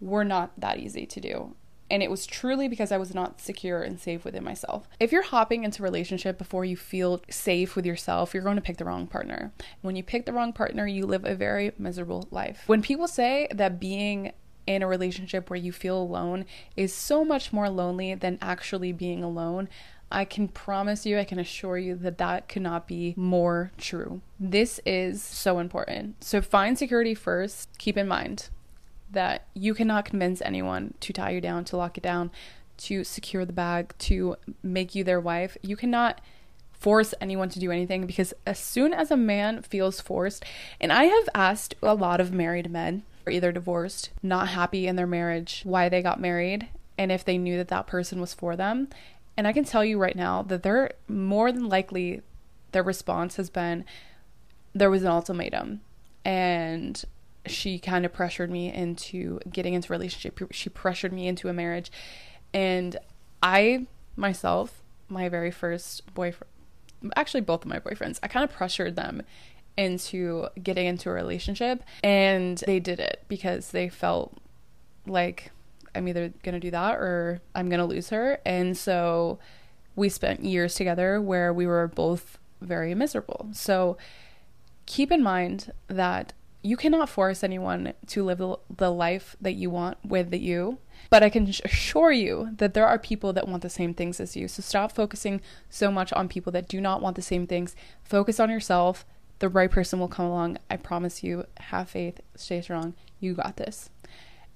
were 0.00 0.24
not 0.24 0.58
that 0.58 0.78
easy 0.78 1.06
to 1.06 1.20
do. 1.20 1.54
And 1.90 2.02
it 2.02 2.10
was 2.10 2.26
truly 2.26 2.68
because 2.68 2.92
I 2.92 2.98
was 2.98 3.14
not 3.14 3.40
secure 3.40 3.82
and 3.82 3.98
safe 3.98 4.24
within 4.24 4.44
myself. 4.44 4.86
If 5.00 5.10
you're 5.10 5.22
hopping 5.22 5.64
into 5.64 5.82
a 5.82 5.84
relationship 5.84 6.36
before 6.36 6.64
you 6.64 6.76
feel 6.76 7.22
safe 7.30 7.74
with 7.74 7.86
yourself, 7.86 8.34
you're 8.34 8.42
going 8.42 8.56
to 8.56 8.62
pick 8.62 8.76
the 8.76 8.84
wrong 8.84 9.06
partner. 9.06 9.52
When 9.80 9.96
you 9.96 10.02
pick 10.02 10.26
the 10.26 10.32
wrong 10.34 10.52
partner, 10.52 10.86
you 10.86 11.06
live 11.06 11.24
a 11.24 11.34
very 11.34 11.72
miserable 11.78 12.28
life. 12.30 12.64
When 12.66 12.82
people 12.82 13.08
say 13.08 13.48
that 13.52 13.80
being 13.80 14.32
in 14.66 14.82
a 14.82 14.86
relationship 14.86 15.48
where 15.48 15.58
you 15.58 15.72
feel 15.72 15.98
alone 15.98 16.44
is 16.76 16.92
so 16.92 17.24
much 17.24 17.54
more 17.54 17.70
lonely 17.70 18.14
than 18.14 18.38
actually 18.42 18.92
being 18.92 19.24
alone, 19.24 19.66
I 20.10 20.24
can 20.24 20.48
promise 20.48 21.04
you, 21.04 21.18
I 21.18 21.24
can 21.24 21.38
assure 21.38 21.76
you 21.76 21.94
that 21.96 22.18
that 22.18 22.48
cannot 22.48 22.86
be 22.88 23.14
more 23.16 23.72
true. 23.76 24.22
This 24.40 24.80
is 24.86 25.22
so 25.22 25.58
important. 25.58 26.24
So 26.24 26.40
find 26.40 26.78
security 26.78 27.14
first. 27.14 27.68
Keep 27.78 27.98
in 27.98 28.08
mind 28.08 28.48
that 29.10 29.46
you 29.54 29.74
cannot 29.74 30.04
convince 30.04 30.40
anyone 30.42 30.94
to 31.00 31.12
tie 31.12 31.30
you 31.30 31.40
down, 31.40 31.64
to 31.66 31.76
lock 31.76 31.96
you 31.96 32.00
down, 32.00 32.30
to 32.78 33.04
secure 33.04 33.44
the 33.44 33.52
bag, 33.52 33.94
to 33.98 34.36
make 34.62 34.94
you 34.94 35.04
their 35.04 35.20
wife. 35.20 35.56
You 35.62 35.76
cannot 35.76 36.20
force 36.72 37.12
anyone 37.20 37.48
to 37.50 37.58
do 37.58 37.72
anything 37.72 38.06
because 38.06 38.32
as 38.46 38.58
soon 38.58 38.94
as 38.94 39.10
a 39.10 39.16
man 39.16 39.62
feels 39.62 40.00
forced, 40.00 40.44
and 40.80 40.92
I 40.92 41.04
have 41.04 41.28
asked 41.34 41.74
a 41.82 41.94
lot 41.94 42.20
of 42.20 42.32
married 42.32 42.70
men, 42.70 43.02
or 43.26 43.32
either 43.32 43.52
divorced, 43.52 44.10
not 44.22 44.48
happy 44.48 44.86
in 44.86 44.96
their 44.96 45.06
marriage, 45.06 45.62
why 45.64 45.88
they 45.88 46.02
got 46.02 46.20
married, 46.20 46.68
and 46.96 47.12
if 47.12 47.24
they 47.24 47.36
knew 47.36 47.56
that 47.56 47.68
that 47.68 47.86
person 47.86 48.20
was 48.20 48.32
for 48.32 48.56
them. 48.56 48.88
And 49.38 49.46
I 49.46 49.52
can 49.52 49.62
tell 49.62 49.84
you 49.84 49.98
right 49.98 50.16
now 50.16 50.42
that 50.42 50.64
they're 50.64 50.90
more 51.06 51.52
than 51.52 51.68
likely 51.68 52.22
their 52.72 52.82
response 52.82 53.36
has 53.36 53.48
been 53.48 53.84
there 54.74 54.90
was 54.90 55.02
an 55.02 55.08
ultimatum 55.08 55.80
and 56.24 57.04
she 57.46 57.78
kind 57.78 58.04
of 58.04 58.12
pressured 58.12 58.50
me 58.50 58.72
into 58.72 59.38
getting 59.48 59.74
into 59.74 59.92
a 59.92 59.96
relationship. 59.96 60.40
She 60.50 60.68
pressured 60.68 61.12
me 61.12 61.28
into 61.28 61.48
a 61.48 61.52
marriage. 61.52 61.92
And 62.52 62.96
I 63.40 63.86
myself, 64.16 64.82
my 65.08 65.28
very 65.28 65.52
first 65.52 66.12
boyfriend, 66.14 66.52
actually 67.14 67.42
both 67.42 67.62
of 67.62 67.68
my 67.68 67.78
boyfriends, 67.78 68.18
I 68.24 68.26
kind 68.26 68.42
of 68.42 68.50
pressured 68.50 68.96
them 68.96 69.22
into 69.76 70.48
getting 70.60 70.86
into 70.86 71.10
a 71.10 71.12
relationship 71.12 71.84
and 72.02 72.58
they 72.66 72.80
did 72.80 72.98
it 72.98 73.22
because 73.28 73.70
they 73.70 73.88
felt 73.88 74.36
like 75.06 75.52
I'm 75.94 76.08
either 76.08 76.32
going 76.42 76.54
to 76.54 76.60
do 76.60 76.70
that 76.70 76.94
or 76.94 77.40
I'm 77.54 77.68
going 77.68 77.80
to 77.80 77.86
lose 77.86 78.10
her. 78.10 78.40
And 78.44 78.76
so 78.76 79.38
we 79.96 80.08
spent 80.08 80.44
years 80.44 80.74
together 80.74 81.20
where 81.20 81.52
we 81.52 81.66
were 81.66 81.88
both 81.88 82.38
very 82.60 82.94
miserable. 82.94 83.48
So 83.52 83.96
keep 84.86 85.10
in 85.10 85.22
mind 85.22 85.72
that 85.88 86.32
you 86.62 86.76
cannot 86.76 87.08
force 87.08 87.44
anyone 87.44 87.92
to 88.06 88.24
live 88.24 88.42
the 88.74 88.90
life 88.90 89.36
that 89.40 89.52
you 89.52 89.70
want 89.70 89.98
with 90.04 90.34
you. 90.34 90.78
But 91.10 91.22
I 91.22 91.30
can 91.30 91.48
assure 91.64 92.10
you 92.10 92.50
that 92.56 92.74
there 92.74 92.86
are 92.86 92.98
people 92.98 93.32
that 93.32 93.48
want 93.48 93.62
the 93.62 93.70
same 93.70 93.94
things 93.94 94.20
as 94.20 94.36
you. 94.36 94.48
So 94.48 94.62
stop 94.62 94.92
focusing 94.92 95.40
so 95.70 95.90
much 95.90 96.12
on 96.12 96.28
people 96.28 96.52
that 96.52 96.68
do 96.68 96.80
not 96.80 97.00
want 97.00 97.16
the 97.16 97.22
same 97.22 97.46
things. 97.46 97.76
Focus 98.02 98.40
on 98.40 98.50
yourself. 98.50 99.06
The 99.38 99.48
right 99.48 99.70
person 99.70 100.00
will 100.00 100.08
come 100.08 100.26
along. 100.26 100.58
I 100.68 100.76
promise 100.76 101.22
you. 101.22 101.46
Have 101.58 101.90
faith. 101.90 102.20
Stay 102.34 102.60
strong. 102.60 102.94
You 103.20 103.34
got 103.34 103.56
this. 103.56 103.90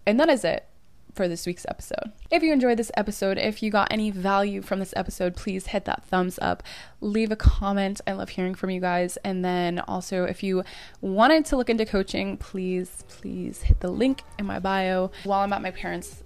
And 0.05 0.18
that 0.18 0.29
is 0.29 0.45
it 0.45 0.66
for 1.14 1.29
this 1.29 1.46
week's 1.46 1.66
episode. 1.68 2.12
If 2.31 2.42
you 2.42 2.53
enjoyed 2.53 2.79
this 2.79 2.90
episode, 2.96 3.38
if 3.38 3.62
you 3.62 3.70
got 3.70 3.88
any 3.90 4.11
value 4.11 4.62
from 4.62 4.79
this 4.79 4.94
episode, 4.96 5.37
please 5.37 5.68
hit 5.68 5.85
that 5.85 6.05
thumbs 6.05 6.38
up, 6.40 6.62
leave 7.01 7.31
a 7.31 7.37
comment. 7.37 8.01
I 8.07 8.12
love 8.12 8.31
hearing 8.31 8.55
from 8.55 8.70
you 8.70 8.81
guys. 8.81 9.18
And 9.25 9.44
then 9.44 9.81
also, 9.81 10.25
if 10.25 10.42
you 10.42 10.64
wanted 11.01 11.44
to 11.46 11.57
look 11.57 11.68
into 11.68 11.85
coaching, 11.85 12.37
please, 12.37 13.05
please 13.09 13.62
hit 13.62 13.81
the 13.81 13.90
link 13.90 14.22
in 14.38 14.46
my 14.46 14.59
bio. 14.59 15.11
While 15.25 15.40
I'm 15.40 15.53
at 15.53 15.62
my 15.62 15.70
parents' 15.70 16.22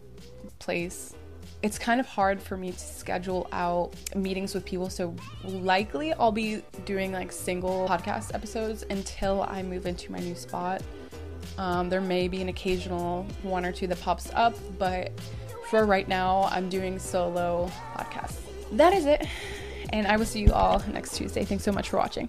place, 0.59 1.15
it's 1.63 1.79
kind 1.79 2.01
of 2.01 2.07
hard 2.07 2.41
for 2.41 2.57
me 2.57 2.71
to 2.71 2.79
schedule 2.79 3.49
out 3.51 3.93
meetings 4.15 4.55
with 4.55 4.65
people. 4.65 4.91
So, 4.91 5.17
likely 5.43 6.13
I'll 6.13 6.31
be 6.31 6.63
doing 6.85 7.13
like 7.13 7.33
single 7.33 7.89
podcast 7.89 8.35
episodes 8.35 8.85
until 8.91 9.43
I 9.43 9.63
move 9.63 9.87
into 9.87 10.13
my 10.13 10.19
new 10.19 10.35
spot. 10.35 10.83
Um, 11.59 11.89
there 11.89 12.01
may 12.01 12.29
be 12.29 12.43
an 12.43 12.49
occasional 12.49 13.27
one 13.43 13.65
or 13.65 13.73
two 13.73 13.87
that 13.87 14.01
pops 14.01 14.31
up, 14.35 14.55
but 14.79 15.13
for 15.71 15.85
right 15.85 16.07
now, 16.07 16.49
I'm 16.53 16.69
doing 16.69 16.99
solo 16.99 17.71
podcasts. 17.95 18.39
That 18.73 18.93
is 18.93 19.07
it. 19.07 19.27
And 19.93 20.07
I 20.07 20.17
will 20.17 20.27
see 20.27 20.41
you 20.41 20.53
all 20.53 20.83
next 20.93 21.17
Tuesday. 21.17 21.45
Thanks 21.45 21.65
so 21.65 21.73
much 21.73 21.91
for 21.91 21.97
watching. 21.97 22.29